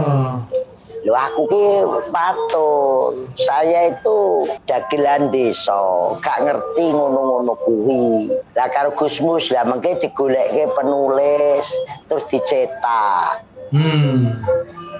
[1.08, 1.66] Lho aku ki
[2.12, 3.32] patun.
[3.39, 5.80] Saya itu dagelan desa,
[6.20, 8.28] gak ngerti ngono-ngono kuwi.
[8.60, 11.64] Lah karo Gusmus lah mengke digolekke penulis
[12.12, 13.39] terus dicetak.
[13.72, 14.36] Hmm.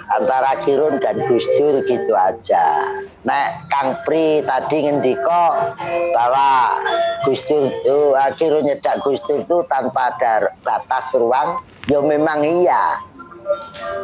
[0.08, 2.64] Antara Kirun dan Gus Dur gitu aja.
[3.28, 5.76] Nek Kang Pri tadi ngendika
[6.16, 6.80] bahwa
[7.28, 11.60] Gus Dur itu ah, Kirun nyedak Gus Dur itu tanpa ada batas ruang,
[11.92, 13.04] ya memang iya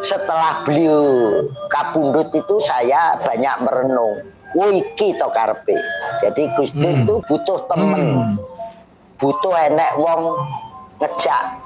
[0.03, 1.31] setelah beliau
[1.71, 4.27] kabundut itu saya banyak merenung.
[4.53, 5.79] Oh iki to karepe.
[6.19, 7.03] Jadi Gus Dur Hmm.
[7.07, 8.35] itu butuh temen, Hmm.
[9.17, 10.35] butuh enek wong
[10.99, 11.62] ngejak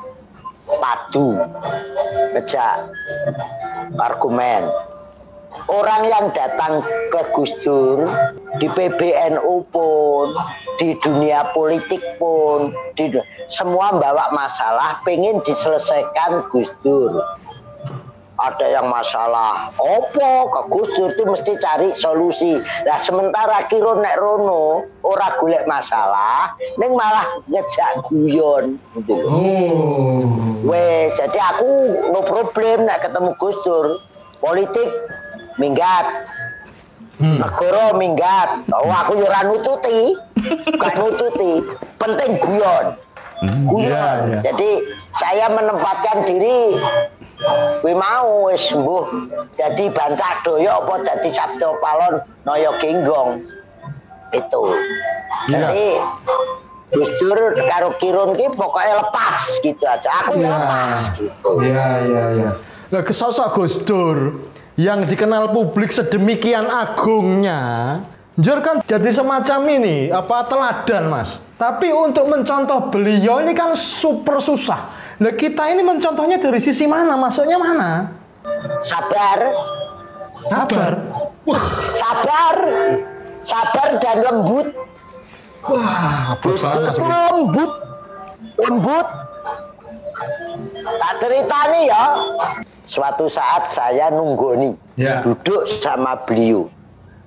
[0.67, 1.39] padu,
[2.35, 2.91] ngejak
[3.97, 4.67] argumen.
[5.67, 8.05] Orang yang datang ke Gus Dur
[8.61, 10.37] di PBNU pun,
[10.77, 13.09] di dunia politik pun, di
[13.49, 17.09] semua bawa masalah pengen diselesaikan Gus Dur.
[18.37, 24.17] Ada yang masalah opo ke Gus Dur itu mesti cari solusi nah sementara kiro nek
[24.21, 30.47] rono ora golek masalah ning malah ngejak guyon gitu loh Oh.
[30.67, 31.71] Wes, jadi aku
[32.11, 34.03] no problem nek ketemu Gus Dur.
[34.43, 34.89] Politik
[35.61, 36.27] minggat.
[37.17, 37.41] Hmm.
[37.41, 38.67] Negara minggat.
[38.69, 40.13] Oh, aku ora nututi.
[40.77, 41.63] Gak nututi.
[41.97, 42.85] Penting guyon.
[43.69, 43.85] Guyon.
[43.85, 44.39] iya, iya.
[44.49, 44.69] Jadi
[45.13, 46.77] saya menempatkan diri
[47.81, 53.45] Kuwi mau wis mbuh dadi bancak doyo apa dadi sabda palon noyo genggong.
[54.33, 54.61] Itu.
[55.47, 55.69] Iya.
[55.69, 55.87] Jadi
[56.87, 60.09] Gus Dur karo Kirun ki pokoknya lepas gitu aja.
[60.25, 61.49] Aku ya lepas gitu.
[61.61, 62.49] Iya, iya, iya.
[62.87, 64.47] Nah, ke sosok Gus Dur
[64.79, 67.59] yang dikenal publik sedemikian agungnya,
[68.39, 71.41] Jur kan jadi semacam ini, apa teladan, Mas.
[71.57, 75.06] Tapi untuk mencontoh beliau ini kan super susah.
[75.17, 77.17] Nah, kita ini mencontohnya dari sisi mana?
[77.17, 78.13] Maksudnya mana?
[78.85, 79.39] Sabar,
[80.45, 80.93] Sabar.
[81.47, 81.63] Wah,
[81.95, 82.55] sabar,
[83.41, 84.67] sabar dan lembut.
[85.63, 87.71] wah, banget, itu lembut,
[88.61, 89.07] lembut.
[90.87, 92.03] Tak cerita nih ya.
[92.87, 95.19] Suatu saat saya nunggoni Ya.
[95.19, 96.71] duduk sama beliau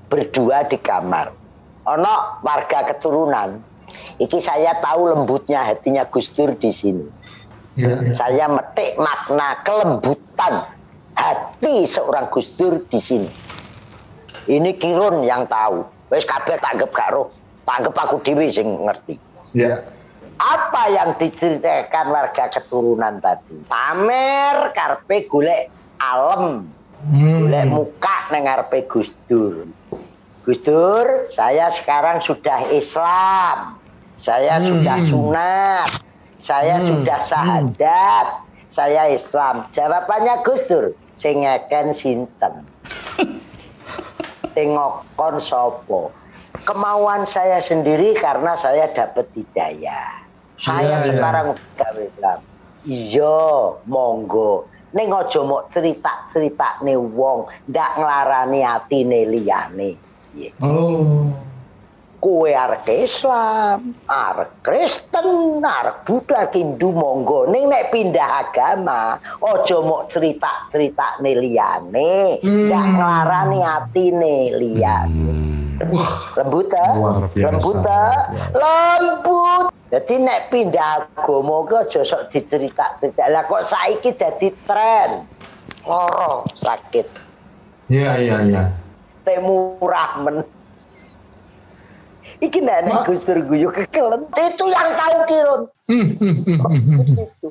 [0.09, 1.32] berdua di kamar.
[1.84, 3.61] Ono warga keturunan.
[4.16, 7.05] Iki saya tahu lembutnya hatinya Gus Dur di sini.
[7.80, 8.12] Iya, iya.
[8.12, 10.68] Saya metik makna kelembutan
[11.16, 13.30] hati seorang Gus Dur di sini.
[14.48, 15.84] Ini Kirun yang tahu.
[16.12, 17.30] Wes kabeh tanggep gak roh.
[17.64, 19.16] Tanggep aku dhewe sing ngerti.
[19.56, 19.80] Iya.
[20.40, 23.60] Apa yang diceritakan warga keturunan tadi?
[23.68, 25.68] Pamer karpe golek
[26.00, 26.64] alem,
[27.00, 27.48] Hmm.
[27.48, 29.68] golek muka nang ngarepe Gus Dur.
[30.44, 33.76] Gus Dur, saya sekarang sudah Islam.
[34.16, 36.09] Saya sudah sunat.
[36.41, 38.26] Saya sudah sahadat.
[38.70, 39.66] Saya Islam.
[39.74, 42.55] Jawabannya Gus Dur, sing ngeken sinten?
[44.55, 46.11] Sing ngokon sopo?
[46.66, 50.26] Kemauan saya sendiri karena saya dapat hidayah.
[50.59, 51.07] Saya Iya, iya.
[51.07, 52.38] sekarang udah Islam.
[52.82, 53.38] Iya,
[53.86, 54.66] monggo.
[54.91, 59.95] Ning aja mok cerita-cerita nih wong, ndak nglarani atine liyane.
[60.34, 60.51] Iya.
[60.66, 61.30] Oh.
[62.20, 67.48] Kue arek Islam, arek Kristen, arek Buddha, Hindu monggo.
[67.48, 75.32] Ning nek pindah agama, aja mok cerita-cerita nih liyane, ndak nglarani atine liyane.
[76.36, 76.86] Lembut ta?
[76.92, 78.04] Luar biasa, Lembut ta?
[78.52, 79.72] Lembut.
[79.88, 83.32] Jadi nek pindah agama ki aja sok dicerita-cerita.
[83.32, 85.24] Lah kok saiki dadi tren.
[85.88, 87.08] Loro sakit.
[87.88, 88.62] Iya, iya, iya.
[89.24, 90.44] Teh murah men.
[92.41, 94.24] Iki nek Gus Dur guyu kekelen.
[94.32, 95.61] Itu yang tahu Kirun.
[97.20, 97.49] Itu.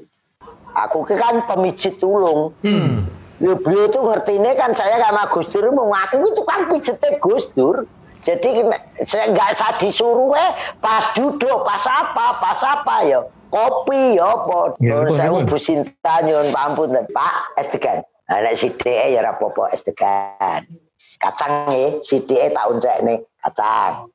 [0.73, 2.53] Aku ki kan pemijit tulung.
[2.65, 3.05] Hmm.
[3.39, 7.45] Ya beliau itu ngertinya kan saya sama Gus Dur mau ngaku itu kan pijetnya Gus
[7.53, 7.85] Dur.
[8.27, 10.51] Jadi nek- saya nggak usah disuruh eh
[10.83, 13.23] pas duduk, pas apa, pas apa ya.
[13.49, 14.77] Kopi ya apa.
[14.83, 15.41] Ya, saya.
[15.47, 18.03] Bu Sinta nyuwun pampun Pak es degan.
[18.29, 20.69] Nah, nek sithike ya ora apa-apa es degan.
[21.17, 24.05] Kacang ya, sithike tahun saya ini kacang.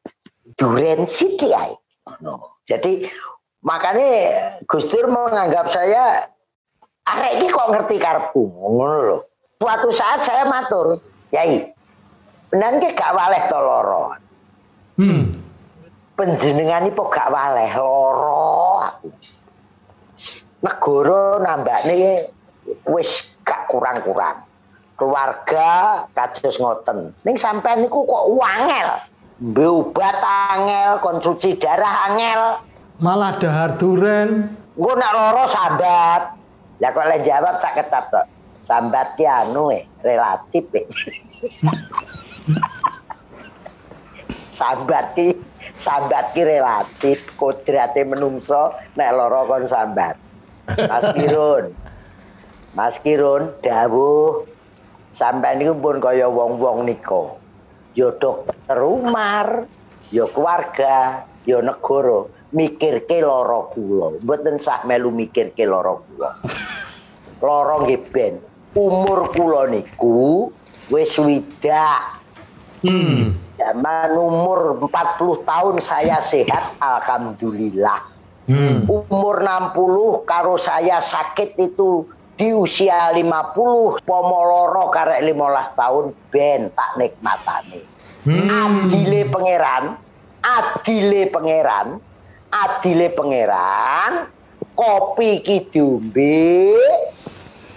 [0.54, 1.74] Duren sithik ae.
[2.06, 2.62] Ngono.
[2.64, 3.04] Jadi
[3.64, 4.08] makanya
[4.64, 6.28] Gus Dur menganggap saya
[7.04, 9.18] arek iki kok ngerti karepku ngono lho.
[9.60, 11.00] Suatu saat saya matur,
[11.32, 11.72] "Yai,
[12.54, 14.14] benan ki gak waleh to loro.
[15.00, 15.26] Hmm.
[16.14, 19.08] Penjenengan iki gak waleh loro aku.
[20.64, 22.30] Negara nambahne
[22.88, 24.46] wis gak kurang-kurang.
[24.94, 27.10] Keluarga kados ngoten.
[27.26, 28.88] Ning sampean niku kok wangel.
[29.44, 32.64] Mbe obat angel, konstruksi darah angel.
[32.96, 34.56] Malah dahar duren.
[34.72, 36.32] Engko nek loro sambat.
[36.80, 38.24] Lah kok le jawab sak kecap tok.
[38.64, 40.88] Sambat ki anu eh, relatif eh.
[44.64, 45.36] sambat ki
[45.76, 50.16] sambat ki relatif, kodrate menungso nek loro kon sambat.
[50.72, 51.64] Mas Kirun.
[52.72, 54.48] Mas Kirun dawuh
[55.12, 57.43] sampean niku pun kaya wong-wong nika.
[57.94, 59.70] Ya dokter Umar,
[60.10, 64.18] ya keluarga, ya negara mikirke lara kula.
[64.22, 66.30] Mboten sah melu mikirke lara kula.
[67.42, 68.34] Lara nggih ben.
[68.74, 70.50] Umur kula niku
[70.90, 72.22] wis swidak.
[72.82, 73.34] Hmm.
[73.54, 78.02] Zaman umur 40 tahun saya sehat alhamdulillah.
[78.50, 78.84] Hmm.
[78.90, 82.04] Umur 60 karo saya sakit itu
[82.34, 86.04] di usia 50 pomoloro karek 15 tahun
[86.34, 87.80] ben tak nikmatane.
[88.26, 88.48] Hmm.
[88.50, 89.84] Adile pangeran,
[90.42, 91.88] adile pangeran,
[92.50, 94.12] adile pangeran,
[94.74, 96.74] kopi ki diombe,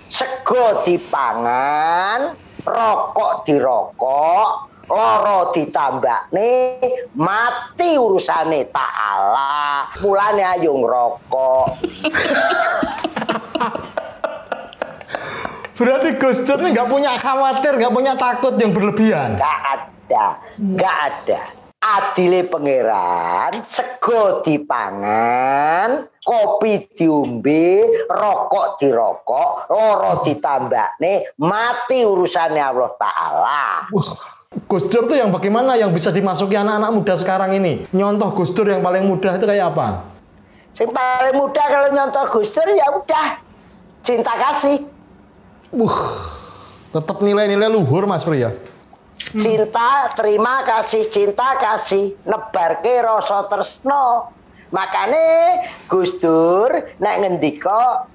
[0.09, 2.33] sego dipangan,
[2.65, 4.49] rokok dirokok,
[4.89, 6.79] loro ditambakne,
[7.13, 9.85] mati urusane ta'ala.
[10.01, 11.69] Mulane ayo ngrokok.
[15.77, 19.37] Berarti Gus Dur ini nggak punya khawatir, nggak punya takut yang berlebihan.
[19.37, 20.25] Gak ada,
[20.57, 21.41] gak ada.
[21.77, 33.61] Adile pangeran, sego dipangan, kopi diombe, rokok dirokok, loro ditambakne, mati urusannya Allah Ta'ala.
[34.65, 37.85] Gus Dur tuh yang bagaimana yang bisa dimasuki anak-anak muda sekarang ini?
[37.93, 40.09] Nyontoh Gus Dur yang paling mudah itu kayak apa?
[40.73, 43.37] Sing paling mudah kalau nyontoh Gus Dur ya udah
[44.01, 44.96] cinta kasih.
[46.91, 48.51] Tetap nilai-nilai luhur Mas Pri ya.
[49.17, 54.31] Cinta, terima kasih, cinta kasih, nebarke rasa tresno.
[54.71, 58.07] Makane Gus Dur nek ngendika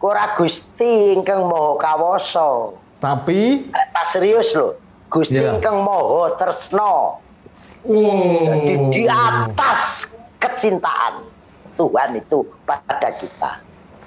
[0.00, 2.72] ora Gusti ingkang Maha Kawasa.
[3.00, 4.76] Tapi Pas serius lho,
[5.12, 5.56] Gusti Iya.
[5.56, 7.20] ingkang Maha Tresno.
[7.84, 11.26] Jadi di atas kecintaan
[11.76, 13.60] Tuhan itu pada kita.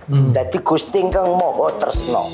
[0.09, 2.33] Jadi Gusti ingkang Maha Tresno.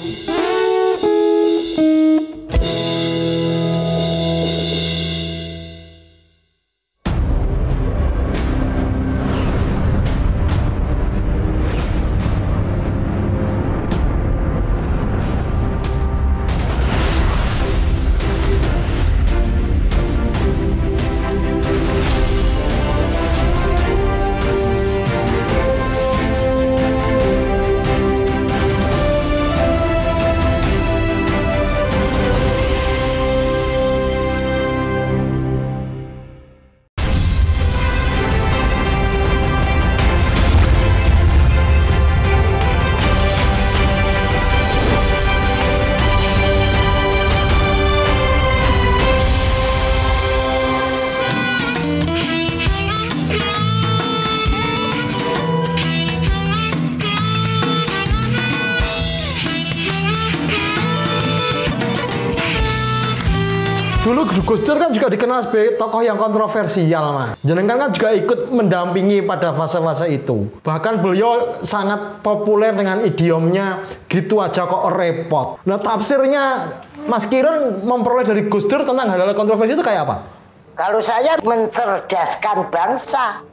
[65.05, 67.37] Juga dikenal sebagai tokoh yang kontroversial Mas.
[67.45, 70.49] Jenengan kan juga ikut mendampingi pada fase-fase itu.
[70.65, 75.61] Bahkan beliau sangat populer dengan idiomnya gitu aja kok repot.
[75.69, 76.73] Nah tafsirnya
[77.05, 80.25] Mas Kiron memperoleh dari Gus Dur tentang hal-hal kontroversi itu kayak apa?
[80.73, 83.45] Kalau saya mencerdaskan bangsa,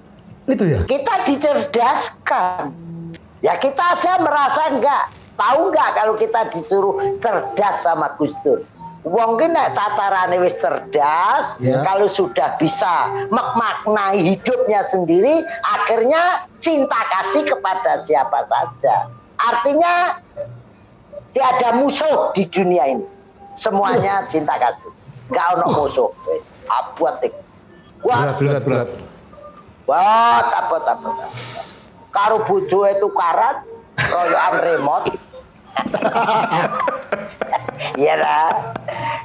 [0.48, 0.88] Itu ya?
[0.88, 2.72] kita dicerdaskan.
[3.44, 5.12] Ya kita aja merasa enggak.
[5.36, 8.64] Tahu enggak kalau kita disuruh cerdas sama Gus Dur.
[9.03, 11.82] Wong ki nek tatarane wis cerdas, Ya.
[11.82, 19.11] kalau sudah bisa memaknai hidupnya sendiri, akhirnya cinta kasih kepada siapa saja.
[19.42, 20.22] Artinya
[21.34, 23.03] tiada musuh di dunia ini.
[23.59, 24.94] Semuanya cinta kasih.
[25.34, 26.09] Enggak ono musuh.
[26.70, 27.34] Abot iki.
[28.07, 28.88] Wah, Berat, berat, berat.
[29.82, 31.11] Wat apa apa.
[32.14, 33.66] Karo bojoe tukaran
[33.98, 35.11] royokan remote.
[37.97, 38.49] Iya lah.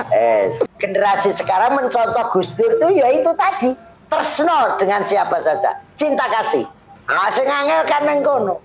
[0.08, 3.76] Eh, generasi sekarang mencontoh Gus Dur itu ya itu tadi
[4.08, 6.64] tresno dengan siapa saja, cinta kasih.
[7.08, 8.56] Ah, sing angel kan kono.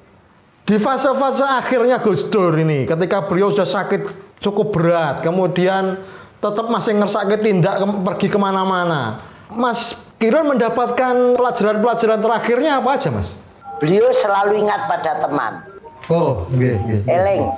[0.62, 4.06] Di fase-fase akhirnya Gus Dur ini, ketika beliau sudah sakit
[4.38, 5.98] cukup berat, kemudian
[6.38, 9.18] tetap masih ngersake tindak ke- pergi ke mana-mana.
[9.50, 13.34] Mas Kiron mendapatkan pelajaran-pelajaran terakhirnya apa aja, Mas?
[13.82, 15.66] Beliau selalu ingat pada teman.
[16.06, 17.50] Oh, iya, eling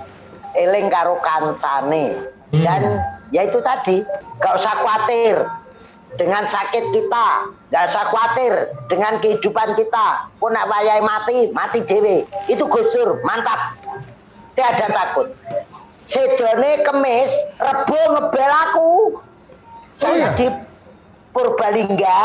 [0.59, 2.19] eling karo kancane.
[2.55, 3.03] Dan
[3.35, 4.07] ya itu tadi
[4.39, 5.35] gak usah khawatir
[6.15, 7.27] dengan sakit kita.
[7.75, 8.53] Gak usah khawatir
[8.87, 10.31] dengan kehidupan kita.
[10.39, 13.75] Pun nak wayai mati mati dewe itu Gus Dur mantap.
[14.55, 15.35] Tiada takut.
[16.07, 18.93] Sedone kemis rebo ngebel aku.
[19.95, 20.29] Saya iya?
[20.35, 20.47] di
[21.35, 22.23] Purbalingga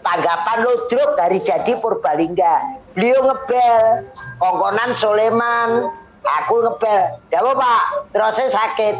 [0.00, 2.80] tanggapan ludruk dari jadi Purbalingga.
[2.96, 4.08] Beliau ngebel
[4.40, 5.92] kongkonan Soleman
[6.42, 7.02] aku ngebel.
[7.32, 7.80] Ya apa pak.
[8.12, 8.96] Terus saya sakit.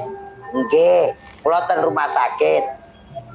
[0.48, 1.12] Nggih,
[1.44, 2.64] kula ten rumah sakit.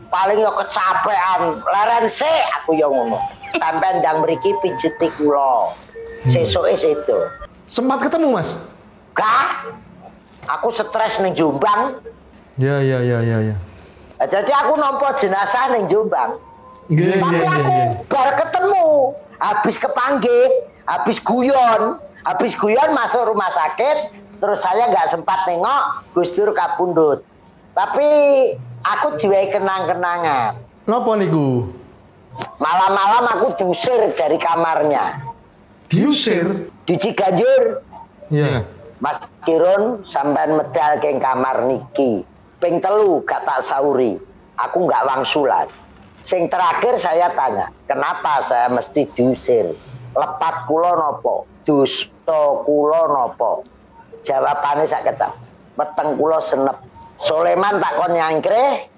[0.10, 1.62] Paling yo kecapean.
[1.62, 3.18] Leren sik aku yo ngono.
[3.58, 5.74] Sampai ndang mriki pijeti kula.
[6.24, 7.20] Sesuke itu
[7.68, 8.56] Sempat ketemu, Mas?
[9.14, 9.70] gak
[10.50, 12.02] aku stres ning Jombang.
[12.58, 13.56] Ya, ya, ya, ya, ya.
[14.24, 16.38] Jadi aku nompo jenazah ning Jombang.
[16.92, 17.78] Iya, Tapi aku
[18.12, 18.88] baru ketemu,
[19.40, 20.48] habis kepanggih,
[20.84, 25.84] habis guyon, habis guyon masuk rumah sakit, terus saya nggak sempat nengok
[26.16, 27.24] Gus Dur kapundut.
[27.74, 28.08] Tapi
[28.86, 30.60] aku diwai kenang-kenangan.
[30.86, 31.68] Napa niku?
[32.58, 35.22] Malam-malam aku diusir dari kamarnya
[35.86, 36.74] Diusir.
[36.90, 37.86] di Ciganjur.
[38.34, 38.66] Ya.
[38.98, 42.26] Mas Kirun sampean medal ke kamar niki.
[42.58, 44.18] Ping telu gak tak sauri.
[44.58, 45.70] Aku nggak wangsulan.
[46.24, 49.76] Sing terakhir saya tanya, kenapa saya mesti diusir?
[50.14, 53.66] Lepat kulo nopo, dusta kulo nopo.
[54.24, 55.34] Jawabannya saya kecap,
[55.76, 56.78] meteng kulo senep.
[57.18, 58.90] Soleman tak kon nyangkre,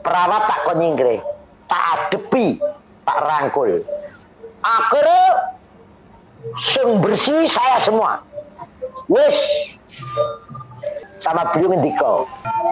[0.00, 1.18] perawat tak kon nyingkre,
[1.66, 2.62] tak adepi,
[3.02, 3.82] tak rangkul.
[4.62, 5.24] Akhirnya
[6.62, 8.22] sing bersih saya semua.
[9.10, 9.38] Wis
[11.18, 12.12] sama beliau ngendika.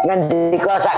[0.06, 0.96] Ngendika sak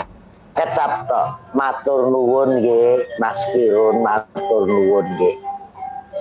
[0.57, 1.27] kecap tok.
[1.57, 5.37] Matur nuwun nggih, Mas Kirun, matur nuwun nggih.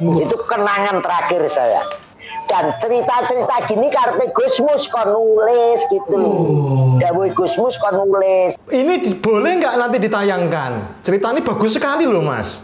[0.02, 1.84] Itu kenangan terakhir saya.
[2.46, 6.20] Dan cerita-cerita gini karpe Gusmus kon nulis gitu.
[7.02, 8.54] Dawuh Gusmus kon nulis.
[8.70, 11.02] Ini di- boleh nggak nanti ditayangkan?
[11.02, 12.62] Cerita ini bagus sekali loh mas.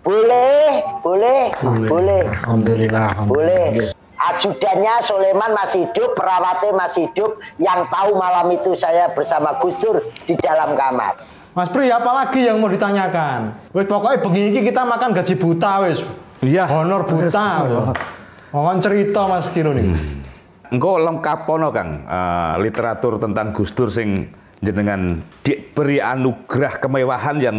[0.00, 1.52] Boleh, boleh,
[1.90, 2.22] boleh.
[2.24, 3.08] Alhamdulillah.
[3.26, 3.92] Boleh.
[4.20, 7.40] Ajudannya Soleman masih hidup, perawatnya masih hidup.
[7.56, 11.16] Yang tahu malam itu saya bersama Gus Dur di dalam kamar.
[11.50, 13.58] Mas Pri, apalagi yang mau ditanyakan?
[13.74, 16.00] Wes pokoknya bengi iki kita makan gaji buta wes.
[16.40, 16.64] Iya.
[16.68, 17.46] Honor buta.
[18.50, 20.00] Mohon cerita Mas Kirun ini.
[20.70, 24.30] Engkau lengkap pono Kang eh, literatur tentang Gus Dur sing
[24.62, 27.56] jenengan diberi anugerah kemewahan yang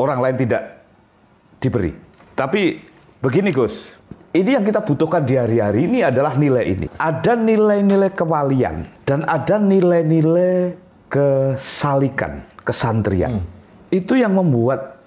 [0.00, 0.62] orang lain tidak
[1.60, 1.92] diberi.
[2.36, 2.80] Tapi
[3.20, 3.96] begini Gus,
[4.32, 6.86] ini yang kita butuhkan di hari-hari ini adalah nilai ini.
[6.96, 10.76] Ada nilai-nilai kewalian dan ada nilai-nilai
[11.08, 13.44] kesalikan, kesantrian.
[13.92, 15.00] Itu yang membuat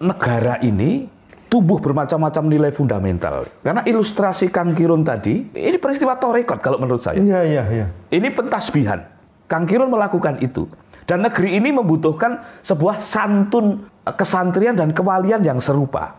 [0.00, 1.08] negara ini
[1.54, 3.46] tumbuh bermacam-macam nilai fundamental.
[3.62, 7.22] Karena ilustrasi Kang Kirun tadi, ini peristiwa torekot kalau menurut saya.
[7.22, 7.86] Iya iya iya.
[8.10, 9.06] Ini pentasbihan.
[9.46, 10.66] Kang Kirun melakukan itu.
[11.06, 16.18] Dan negeri ini membutuhkan sebuah santun eh, kesantrian dan kewalian yang serupa.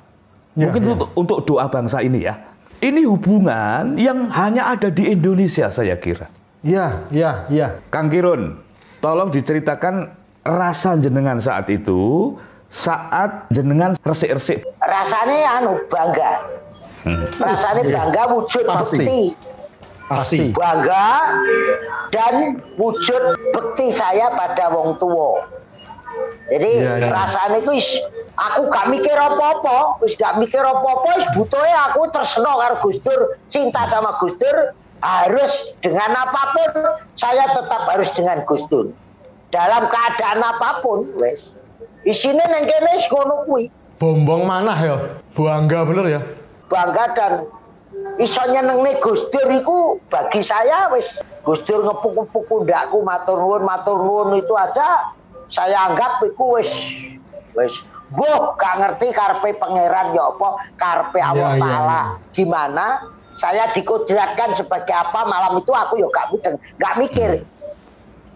[0.56, 0.90] Ya, Mungkin ya.
[0.96, 2.40] Untuk, untuk doa bangsa ini ya.
[2.80, 6.32] Ini hubungan yang hanya ada di Indonesia saya kira.
[6.64, 7.68] Iya iya iya.
[7.92, 8.56] Kang Kirun,
[9.04, 10.16] tolong diceritakan
[10.48, 12.32] rasa jenengan saat itu
[12.76, 16.44] saat jenengan resik-resik Rasanya anu bangga.
[17.40, 19.00] Rasanya bangga wujud Pasti.
[19.00, 19.22] bekti.
[20.12, 20.40] Pasti.
[20.52, 21.08] Bangga
[22.12, 23.24] dan wujud
[23.56, 25.48] bekti saya pada wong tua.
[26.46, 27.10] Jadi Iya, iya.
[27.10, 27.90] rasanya itu is,
[28.38, 33.34] aku gak mikir apa-apa, wis gak mikir apa-apa, wis butuhnya aku terseno karo Gus Dur,
[33.50, 36.72] cinta sama Gus Dur, harus dengan apa pun
[37.18, 38.94] saya tetap harus dengan Gus Dur.
[39.50, 41.55] Dalam keadaan apa pun, wes.
[42.06, 43.68] Isinya neng kene ngono kuwi.
[43.98, 44.96] Bombong manah ya.
[45.34, 46.22] Bangga bener ya.
[46.70, 47.34] bangga dan
[48.18, 54.02] iso nyenengne Gus Dur iku bagi saya wis Gus Dur ngepuk-ngepuk pundakku matur nuwun matur
[54.02, 55.14] nuwun itu aja
[55.48, 56.72] saya anggap iku wis
[57.58, 57.74] wis
[58.06, 62.02] Boh, gak ngerti karpe pangeran ya apa, karpe Allah iya, Ta'ala.
[62.38, 63.02] Gimana
[63.34, 67.42] saya dikodratkan sebagai apa malam itu aku ya gak mudeng, gak mikir.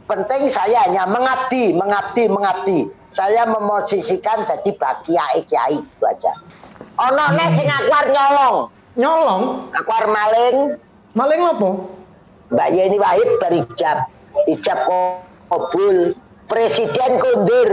[0.10, 2.80] Penting saya hanya mengabdi, mengabdi, mengabdi.
[3.10, 5.18] Saya memosisikan jadi bagi
[5.50, 6.34] kiai itu aja.
[7.00, 8.58] Ono nek sing aku arep nyolong,
[9.00, 9.44] Nyolong.
[9.72, 10.58] aku maling,
[11.18, 11.70] Maling apa?
[12.54, 13.98] Mbak Yeni Wahid berijab,
[14.46, 14.80] ijab
[15.50, 16.14] kabul,
[16.50, 17.70] Presiden kundur,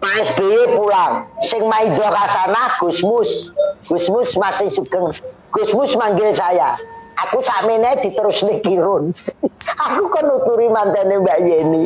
[0.00, 3.52] Pak SBY pulang, sing maido kasana Gusmus,
[3.88, 5.12] Gusmus masih sugeng,
[5.52, 6.76] Gusmus manggil saya,
[7.16, 9.16] aku sakmene diterus kirun,
[9.84, 11.84] aku kan nuturi mantene Mbak Yeni,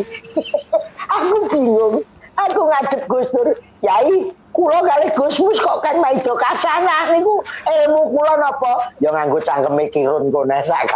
[1.15, 2.03] aku bingung,
[2.37, 8.33] aku ngadep Gus Dur, Yai, kulo kali Gusmus kok kan maido kasana niku ilmu kulo
[8.39, 8.93] napa?
[9.01, 10.93] Ya nganggo cangkeme kirun kone sak.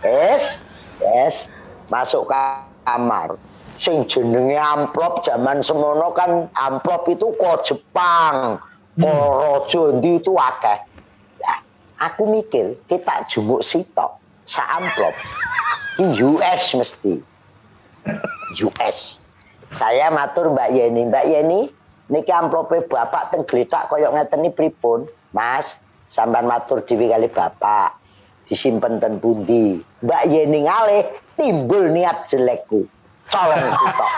[0.00, 0.62] Yes,
[1.02, 1.50] yes,
[1.90, 3.34] masuk kamar.
[3.76, 8.56] Sing jenenge amplop zaman semono kan amplop itu kok Jepang,
[8.96, 10.80] kok Raja ndi itu akeh.
[11.44, 11.60] Nah,
[12.00, 14.16] aku mikir kita jumuk sitok
[14.48, 15.12] sa amplop
[16.00, 17.20] di US mesti.
[18.64, 19.15] US.
[19.76, 21.60] Saya matur Mbak Yeni, Mbak Yeni,
[22.08, 25.04] niki amplope bapak teng koyok ngeten iki pripun?
[25.36, 25.76] Mas,
[26.08, 27.92] sampean matur dhewe kali bapak.
[28.48, 29.76] Disimpen ten pundi?
[30.00, 31.04] Mbak Yeni ngalih
[31.36, 32.88] timbul niat jelekku.
[33.28, 34.10] Colong sitok.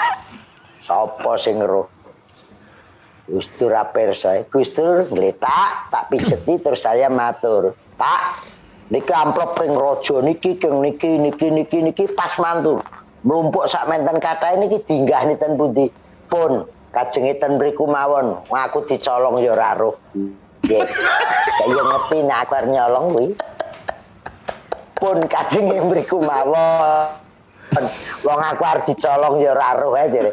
[0.87, 1.91] Sopo sing ngeruh?
[3.29, 7.77] Gus Dur aperso, Gus Dur ngletak, tak pijeti terus saya matur.
[7.99, 8.47] Pak,
[8.89, 12.81] niki amplop ping rojo niki keng niki niki niki niki pas mantul.
[13.27, 15.91] Mlumpuk sak menten kathah niki dinggah ten pundi?
[16.31, 16.62] Pun
[16.95, 18.39] kajenge ten mriku mawon.
[18.47, 19.99] Aku dicolong ya ora roh.
[20.62, 20.87] Nggih.
[21.59, 23.07] Kaya ngerti nek aku nyolong.
[24.95, 27.11] Pun kajenge mriku mawon.
[28.23, 30.33] Wong aku dicolong ya ora roh ae jere.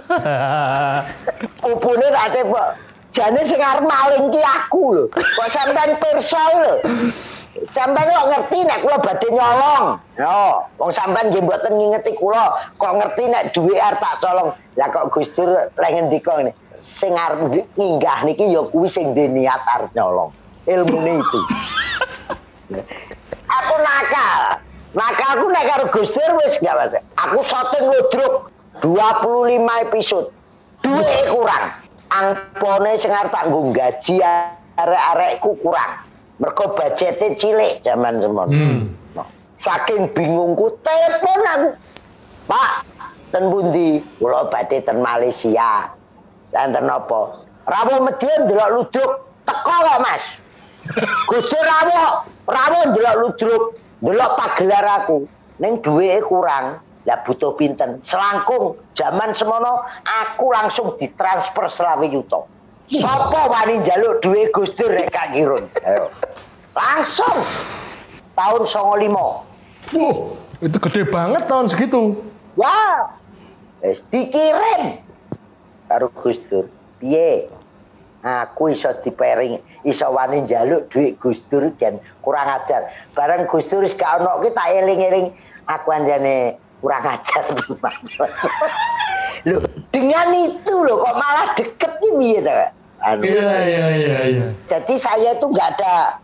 [1.61, 2.69] Pupune tak tepok.
[3.15, 5.03] Jane sing arep maling ki aku lho.
[5.09, 6.73] Kok sampean pirsa lho.
[7.55, 9.85] Sampeyan kok ngerti nek kula badhe nyolong.
[10.19, 14.51] Yo, wong sampeyan nggih mboten ngingeti kula, kok ngerti nek duwe arep tak colong.
[14.75, 16.51] Lah kok Gus Dur lek ngendika ngene,
[16.83, 20.35] sing arep niki ya kuwi sing duwe niat arep nyolong.
[20.67, 21.39] Ilmune itu.
[23.63, 24.41] aku nakal.
[24.91, 26.91] Nakalku nek karo Gus Dur wis gak mas.
[27.23, 28.51] Aku syuting ludruk
[28.83, 30.27] 25 episode.
[30.83, 31.71] Duwe kurang.
[32.11, 34.19] Angpone sing arep tak gaji
[34.75, 36.03] arek-arekku kurang.
[36.35, 38.51] Mergo budgetnya cilik zaman semono.
[38.51, 38.91] Hmm.
[39.15, 41.69] Nah, Saking bingungku telepon aku.
[42.45, 42.71] Pak,
[43.31, 44.03] ten pundi?
[44.19, 45.89] Kula badhe ten Malaysia.
[46.51, 47.41] Santen napa?
[47.65, 49.11] Rawuh Medion ndelok ludruk
[49.47, 50.23] teko kok, Mas.
[51.31, 53.63] Gusti rawuh, rawuh ndelok ludruk,
[54.03, 55.25] ndelok pagelar aku.
[55.57, 56.83] Ning duweke kurang.
[57.05, 58.01] Lah butuh pinten?
[58.01, 62.43] Selangkung zaman semono aku langsung ditransfer selawe yuta.
[62.89, 65.65] Sapa wani njaluk duwe Gus Dur rek Kak Kirun?
[65.85, 66.09] Ayo.
[66.75, 67.35] Langsung
[68.35, 69.95] tahun 95.
[69.95, 70.17] Wah,
[70.59, 72.19] itu gede banget tahun segitu.
[72.59, 73.15] Wah.
[73.79, 74.99] Wis dikirim
[75.87, 76.67] karo Gus Dur.
[76.99, 77.47] Piye?
[78.25, 82.91] Aku iso dipering, iso wani njaluk duit Gus Dur kan kurang ajar.
[83.13, 85.31] Bareng Gus Dur wis gak ono ki tak eling-eling
[85.69, 87.43] aku anjane kurang ajar.
[89.45, 89.61] Loh,
[89.93, 92.41] dengan itu loh kok malah deket ki piye?
[93.05, 93.21] Anu.
[93.21, 94.47] Iya, iya, iya, iya.
[94.65, 96.17] Jadi saya itu nggak ada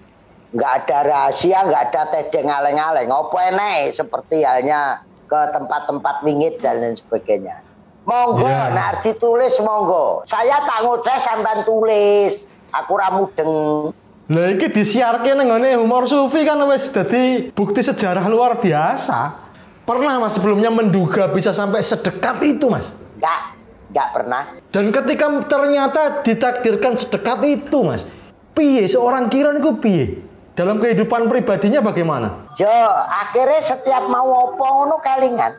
[0.52, 3.08] nggak ada rahasia, nggak ada tedeng ngaleng-ngaleng.
[3.08, 7.64] Apa enek seperti halnya ke tempat-tempat wingit dan lain sebagainya.
[8.02, 8.74] Monggo, Iya.
[8.74, 10.26] nah arti tulis monggo.
[10.26, 12.50] Saya tak ngoceh sampean tulis.
[12.74, 13.52] Aku ra mudeng.
[14.32, 19.52] Lah iki disiarke nang ngene humor sufi kan wis dadi bukti sejarah luar biasa.
[19.84, 22.96] Pernah Mas sebelumnya menduga bisa sampai sedekat itu, Mas?
[23.20, 23.42] Enggak,
[23.92, 24.44] enggak pernah.
[24.72, 28.08] Dan ketika ternyata ditakdirkan sedekat itu, Mas.
[28.56, 30.31] Piye seorang Kiron itu piye?
[30.52, 32.52] Dalam kehidupan pribadinya bagaimana?
[32.60, 32.68] Yo,
[33.08, 35.56] akhirnya setiap mau opo ngono kelingan.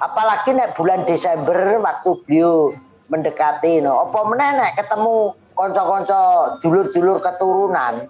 [0.00, 2.72] Apalagi nek bulan Desember waktu beliau
[3.12, 8.08] mendekati no, opo meneh nek ketemu konco-konco dulur-dulur keturunan.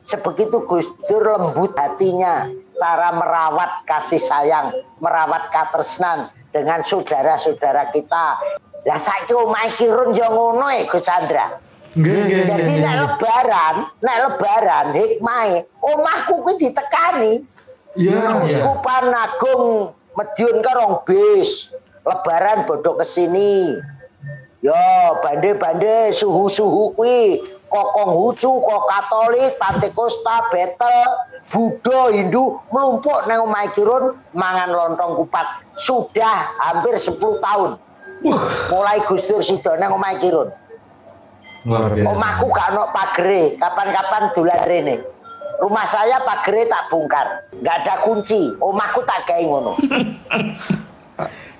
[0.00, 2.48] Sebegitu Gus Dur lembut hatinya,
[2.80, 4.72] cara merawat kasih sayang,
[5.04, 8.40] merawat katresnan dengan saudara-saudara kita.
[8.88, 11.52] Lah saiki omahe Kirun yo ngono e Gus Chandra.
[11.90, 17.42] Jadi nek lebaran, nek lebaran hikmahe, omahku kuwi ditekani.
[17.98, 21.74] Iya, Uskupan Agung Medion karong bis.
[22.06, 23.74] Lebaran bodok ke sini.
[24.62, 24.76] Yo,
[25.24, 31.06] bande-bande suhu-suhu kuwi kokong hucu, kok Katolik, Pantekosta, Betel,
[31.50, 35.66] Buddha, Hindu melumpuk nang omahe Kirun mangan lontong kupat.
[35.74, 37.70] Sudah hampir 10 tahun.
[38.70, 40.52] Mulai Gus Dur Sido nang omahe Kirun.
[41.66, 44.96] Omahku gak ono pagere, kapan-kapan dolan rene.
[45.60, 48.56] Rumah saya pagere tak bongkar, nggak ada kunci.
[48.56, 49.76] Omahku tak gawe ngono.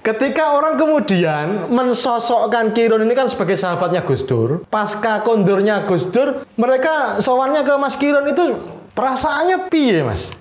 [0.00, 6.48] Ketika orang kemudian mensosokkan Kiron ini kan sebagai sahabatnya Gus Dur, pasca kondurnya Gus Dur,
[6.56, 8.56] mereka sowannya ke Mas Kiron itu
[8.96, 10.32] perasaannya piye, Mas?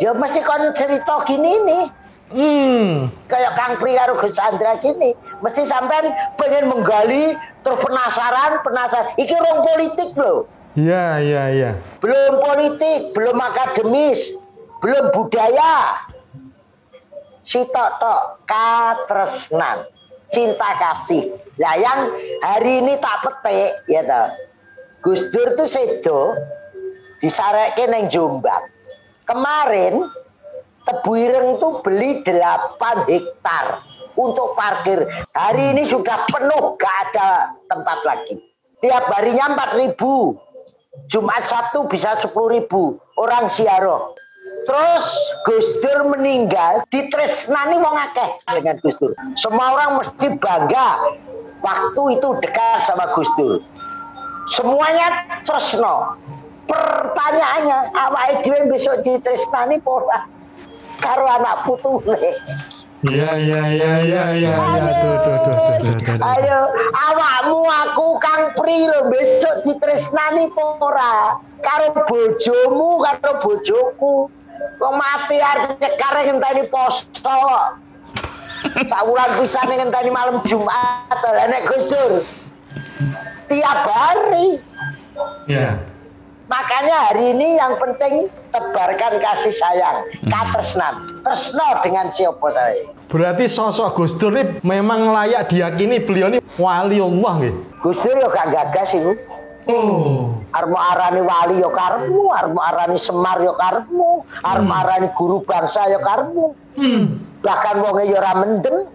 [0.00, 1.84] Ya mesti kon cerita gini nih.
[2.26, 5.12] Hmm, Kayak Kang Pri karo Gus Chandra gini.
[5.44, 6.08] Mesti sampean
[6.40, 7.36] pengen menggali
[7.66, 9.06] terus penasaran, penasaran.
[9.18, 10.46] Iki rong politik loh.
[10.78, 11.70] iya, iya, iya.
[11.98, 14.38] Belum politik, belum akademis,
[14.78, 16.06] belum budaya.
[17.42, 19.86] Si tok katresnan,
[20.30, 21.34] cinta kasih.
[21.58, 22.00] Lah yang
[22.42, 24.26] hari ini tak petik ya toh.
[25.02, 26.34] Gus Dur tuh sedo
[27.22, 28.66] disareke neng Jombang.
[29.26, 30.06] Kemarin
[30.86, 33.82] Tebu Ireng tuh beli 8 hektar
[34.16, 35.06] untuk parkir.
[35.36, 38.40] Hari ini sudah penuh, gak ada tempat lagi.
[38.80, 40.36] Tiap harinya 4 ribu.
[41.12, 42.96] Jumat Sabtu bisa 10 ribu.
[43.20, 44.16] Orang siaroh.
[44.66, 45.06] Terus
[45.46, 49.14] Gus Dur meninggal, ditresnani wong akeh dengan Gus Dur.
[49.38, 51.14] Semua orang mesti bangga
[51.62, 53.62] waktu itu dekat sama Gus Dur.
[54.50, 56.18] Semuanya tresno.
[56.66, 60.20] Pertanyaannya, awake dhewe besok ditresnani apa ora?
[60.98, 62.34] Karo anak putune.
[63.06, 64.54] Iya, iya, iya, iya, iya.
[64.58, 66.26] Tuh, tuh, tuh, tuh, tuh, tuh, tuh.
[66.26, 66.58] Ayo,
[66.92, 71.16] awakmu aku Kang Pri lho besok ditresnani apa ora?
[71.62, 74.26] Karo bojomu, karo bojoku.
[74.76, 77.40] Wong mati arep nyekare ngenteni poso.
[78.66, 81.22] Tak wulan pisan ngenteni malam Jumat.
[81.22, 82.12] Lah nek Gus Dur
[83.46, 84.58] tiap hari.
[85.46, 85.95] Iya.
[86.46, 92.86] Makanya hari ini yang penting tebarkan kasih sayang, katresnan, tresno dengan siapa saya.
[93.10, 97.58] Berarti sosok Gus Dur ini memang layak diyakini beliau ini wali Allah gitu.
[97.82, 99.18] Gus Dur yo gak gagas itu.
[99.66, 100.38] Oh.
[100.54, 105.10] Arep mau arani wali ya karepmu, arep mau arani semar ya karepmu, arep mau arani
[105.18, 106.54] guru bangsa ya karepmu.
[107.42, 108.86] Bahkan wonge ya ora mendem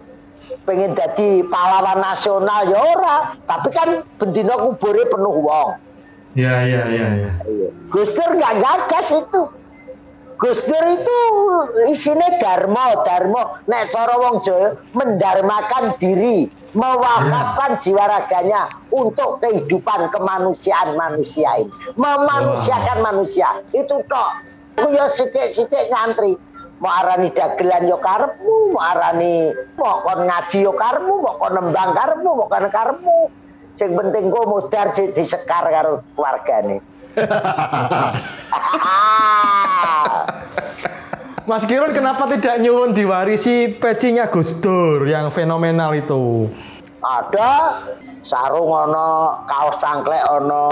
[0.64, 5.76] pengen jadi pahlawan nasional ya ora, tapi kan bendina kubure penuh wong.
[6.32, 7.30] Ya, ya, ya, ya.
[7.92, 9.42] Gus Dur nggak gagas itu.
[10.40, 11.18] Gus Dur itu
[11.92, 13.60] isinya dharma, dharma.
[13.68, 21.72] Nek cara wong Jawa mendarmakan diri, mewakafkan jiwa raganya untuk kehidupan kemanusiaan manusia ini.
[22.00, 23.60] Memanusiakan manusia.
[23.76, 24.30] Itu tok.
[24.80, 26.40] Aku ya sithik-sithik ngantri.
[26.82, 31.94] Mau arani dagelan yo karepmu, mau arani mau kon ngaji yo karepmu, mau kon nembang
[31.94, 33.41] karepmu, mau kon karepmu.
[33.76, 36.80] Sing penting modar sik disekar karo keluargane.
[41.42, 46.46] Mas Kirun kenapa tidak nyuwun diwarisi pecinya Gus Dur yang fenomenal itu?
[47.02, 47.82] ada
[48.22, 50.66] sarung ono kaos cangklek ono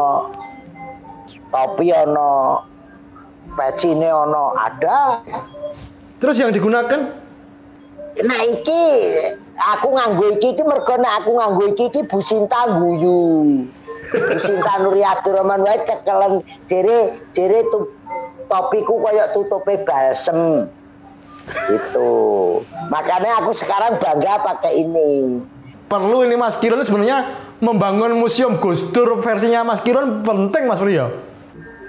[1.50, 2.62] topi ono
[3.58, 5.26] pecine ono ada
[6.22, 7.18] Terus yang digunakan
[8.20, 8.84] nah iki
[9.60, 13.64] aku nganggo iki iki mergo nek aku nganggo iki iki Bu Sinta guyu
[14.10, 16.42] Bu Sinta Nuriyatul Rahman wae cekelen.
[16.66, 17.92] Jere jere tu,
[18.50, 20.66] topiku koyo tutupe balsem.
[21.70, 22.10] Itu
[22.90, 25.42] makanya aku sekarang bangga pakai ini.
[25.90, 31.10] Perlu ini Mas Kirun sebenarnya membangun museum Gus Dur versinya Mas Kirun penting Mas Priyo.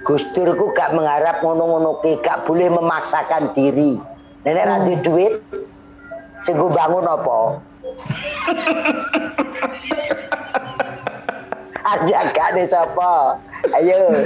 [0.02, 4.02] Gus Dur ku gak mengharap ngono-ngono gak boleh memaksakan diri.
[4.41, 5.34] Nenek ra duwe duit,
[6.41, 7.39] sing go bangun apa?
[11.81, 13.38] Aja gak nih sapa.
[13.77, 14.26] Ayo,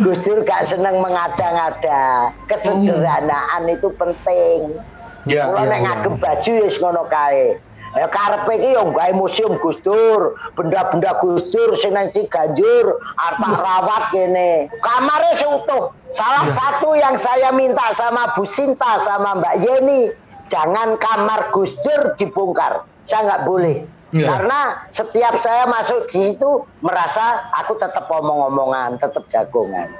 [0.00, 2.32] Gus Dur gak seneng mengada-ngada.
[2.48, 4.76] Kesederhanaan itu penting.
[5.24, 5.84] Ya, Kula ya, nek ya.
[5.88, 7.56] ngagem baju wis ngono kae.
[7.94, 13.50] Ya karepe iki yo gawe museum Gus Dur, benda-benda Gus Dur sing nang Ciganjur, harta
[13.54, 14.66] rawat kene.
[14.82, 15.94] Kamare seutuh.
[16.10, 20.10] Salah satu yang saya minta sama Bu Sinta sama Mbak Yeni,
[20.48, 22.84] jangan kamar Gus Dur dibongkar.
[23.04, 23.76] Saya nggak boleh.
[24.14, 24.30] Iya.
[24.30, 24.60] Karena
[24.94, 29.90] setiap saya masuk di situ merasa aku tetap omong-omongan, tetap jagongan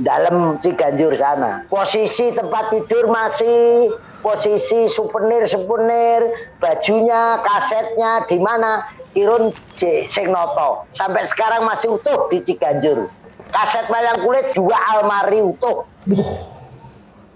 [0.00, 1.64] dalam Ciganjur sana.
[1.68, 8.84] Posisi tempat tidur masih, posisi souvenir-souvenir, bajunya, kasetnya di mana?
[9.10, 10.06] Kirun J.
[10.06, 10.86] Sing noto.
[10.94, 13.10] Sampai sekarang masih utuh di Ciganjur.
[13.50, 15.82] Kaset wayang kulit dua almari utuh.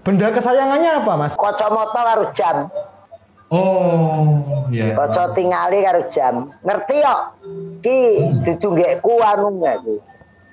[0.05, 1.33] Benda kesayangannya apa Mas?
[1.33, 2.69] Kacamata karo jam.
[3.49, 4.93] Oh, iya.
[4.93, 6.53] Kaca tingali karo jam.
[6.61, 7.21] Ngerti kok?
[7.81, 7.97] Ki
[8.45, 9.49] dudu ngekku anu
[9.81, 9.97] ku.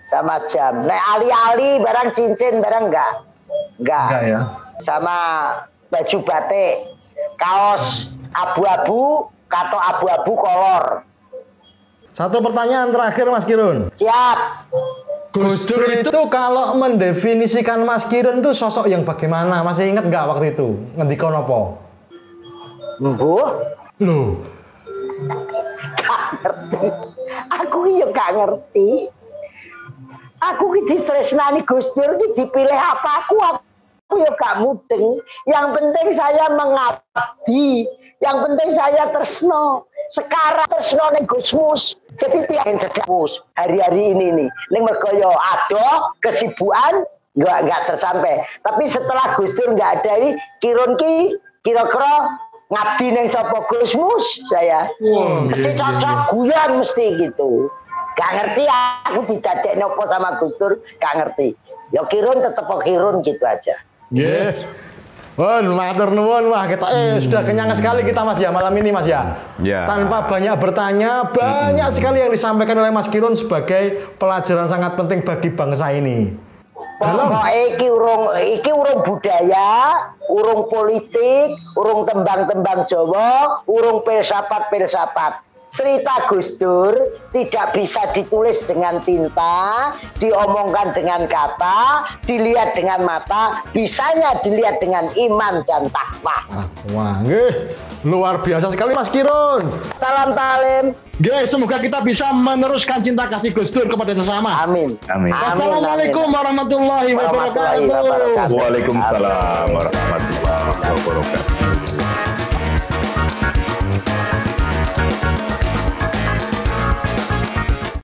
[0.09, 0.89] Sama jam.
[0.89, 3.13] Nek ali-ali barang cincin barang enggak.
[3.77, 4.09] Enggak.
[4.09, 4.41] Enggak ya.
[4.81, 5.17] Sama
[5.93, 6.75] baju batik,
[7.37, 10.85] kaos abu-abu, kato abu-abu kolor.
[12.17, 13.93] Satu pertanyaan terakhir Mas Kirun.
[14.01, 14.39] Siap.
[15.33, 19.65] Gus Dur itu kalau mendefinisikan Mas Kirun tuh sosok yang bagaimana?
[19.65, 20.77] Masih ingat nggak waktu itu?
[20.93, 21.59] Ngendikon apa?
[23.01, 23.49] Mbuh,
[24.05, 24.45] Loh,
[25.97, 26.87] gak ngerti.
[27.49, 29.09] Aku ya gak ngerti.
[30.43, 33.72] Aku ki ditresnani Gus Dur dipilih apa aku aku
[34.21, 35.21] ya gak mudeng.
[35.49, 37.87] Yang penting saya mengabdi.
[38.21, 39.87] Yang penting saya tresno.
[40.13, 41.97] Sekarang tresno ning Gusmus.
[42.21, 42.79] Jadi tiap yang
[43.57, 44.49] hari-hari ini nih.
[44.75, 48.45] Ning mergo yo ada kesibukan nggak nggak tersampai.
[48.61, 50.31] Tapi setelah Gus Dur nggak ada ini,
[50.61, 52.37] Kirun ki kira-kira
[52.69, 54.89] ngabdi neng sapa Gusmus saya.
[55.49, 57.69] mesti cocok guyon mesti gitu.
[58.13, 58.65] Gak ngerti
[59.09, 61.57] aku didadek nopo sama Gus Dur, gak ngerti.
[61.97, 63.77] Ya Kirun tetep Kirun gitu aja.
[64.13, 64.53] Nggih.
[65.33, 69.09] Wah, matur nuwun wah kita eh sudah kenyang sekali kita Mas ya malam ini Mas
[69.09, 69.41] ya.
[69.65, 69.89] Ya.
[69.89, 75.49] Tanpa banyak bertanya, banyak sekali yang disampaikan oleh Mas Kirun sebagai pelajaran sangat penting bagi
[75.49, 76.37] bangsa ini.
[77.01, 85.52] Pokoknya iki urung iki urung budaya, urung politik, urung tembang-tembang Jawa, urung filsafat-filsafat.
[85.73, 86.93] Cerita Gus Dur
[87.33, 95.65] tidak bisa ditulis dengan tinta, diomongkan dengan kata, dilihat dengan mata, bisanya dilihat dengan iman
[95.65, 96.37] dan takwa.
[96.53, 97.73] Ah, wah, nggih.
[98.05, 99.65] Luar biasa sekali Mas Kirun.
[99.97, 100.93] Salam talim.
[101.25, 104.69] Nggih, semoga kita bisa meneruskan cinta kasih Gus Dur kepada sesama.
[104.69, 105.01] Amin.
[105.09, 105.33] Amin.
[105.33, 108.53] Wassalamualaikum warahmatullahi wabarakatuh.
[108.53, 110.69] Waalaikumsalam warahmatullahi
[111.01, 111.72] wabarakatuh.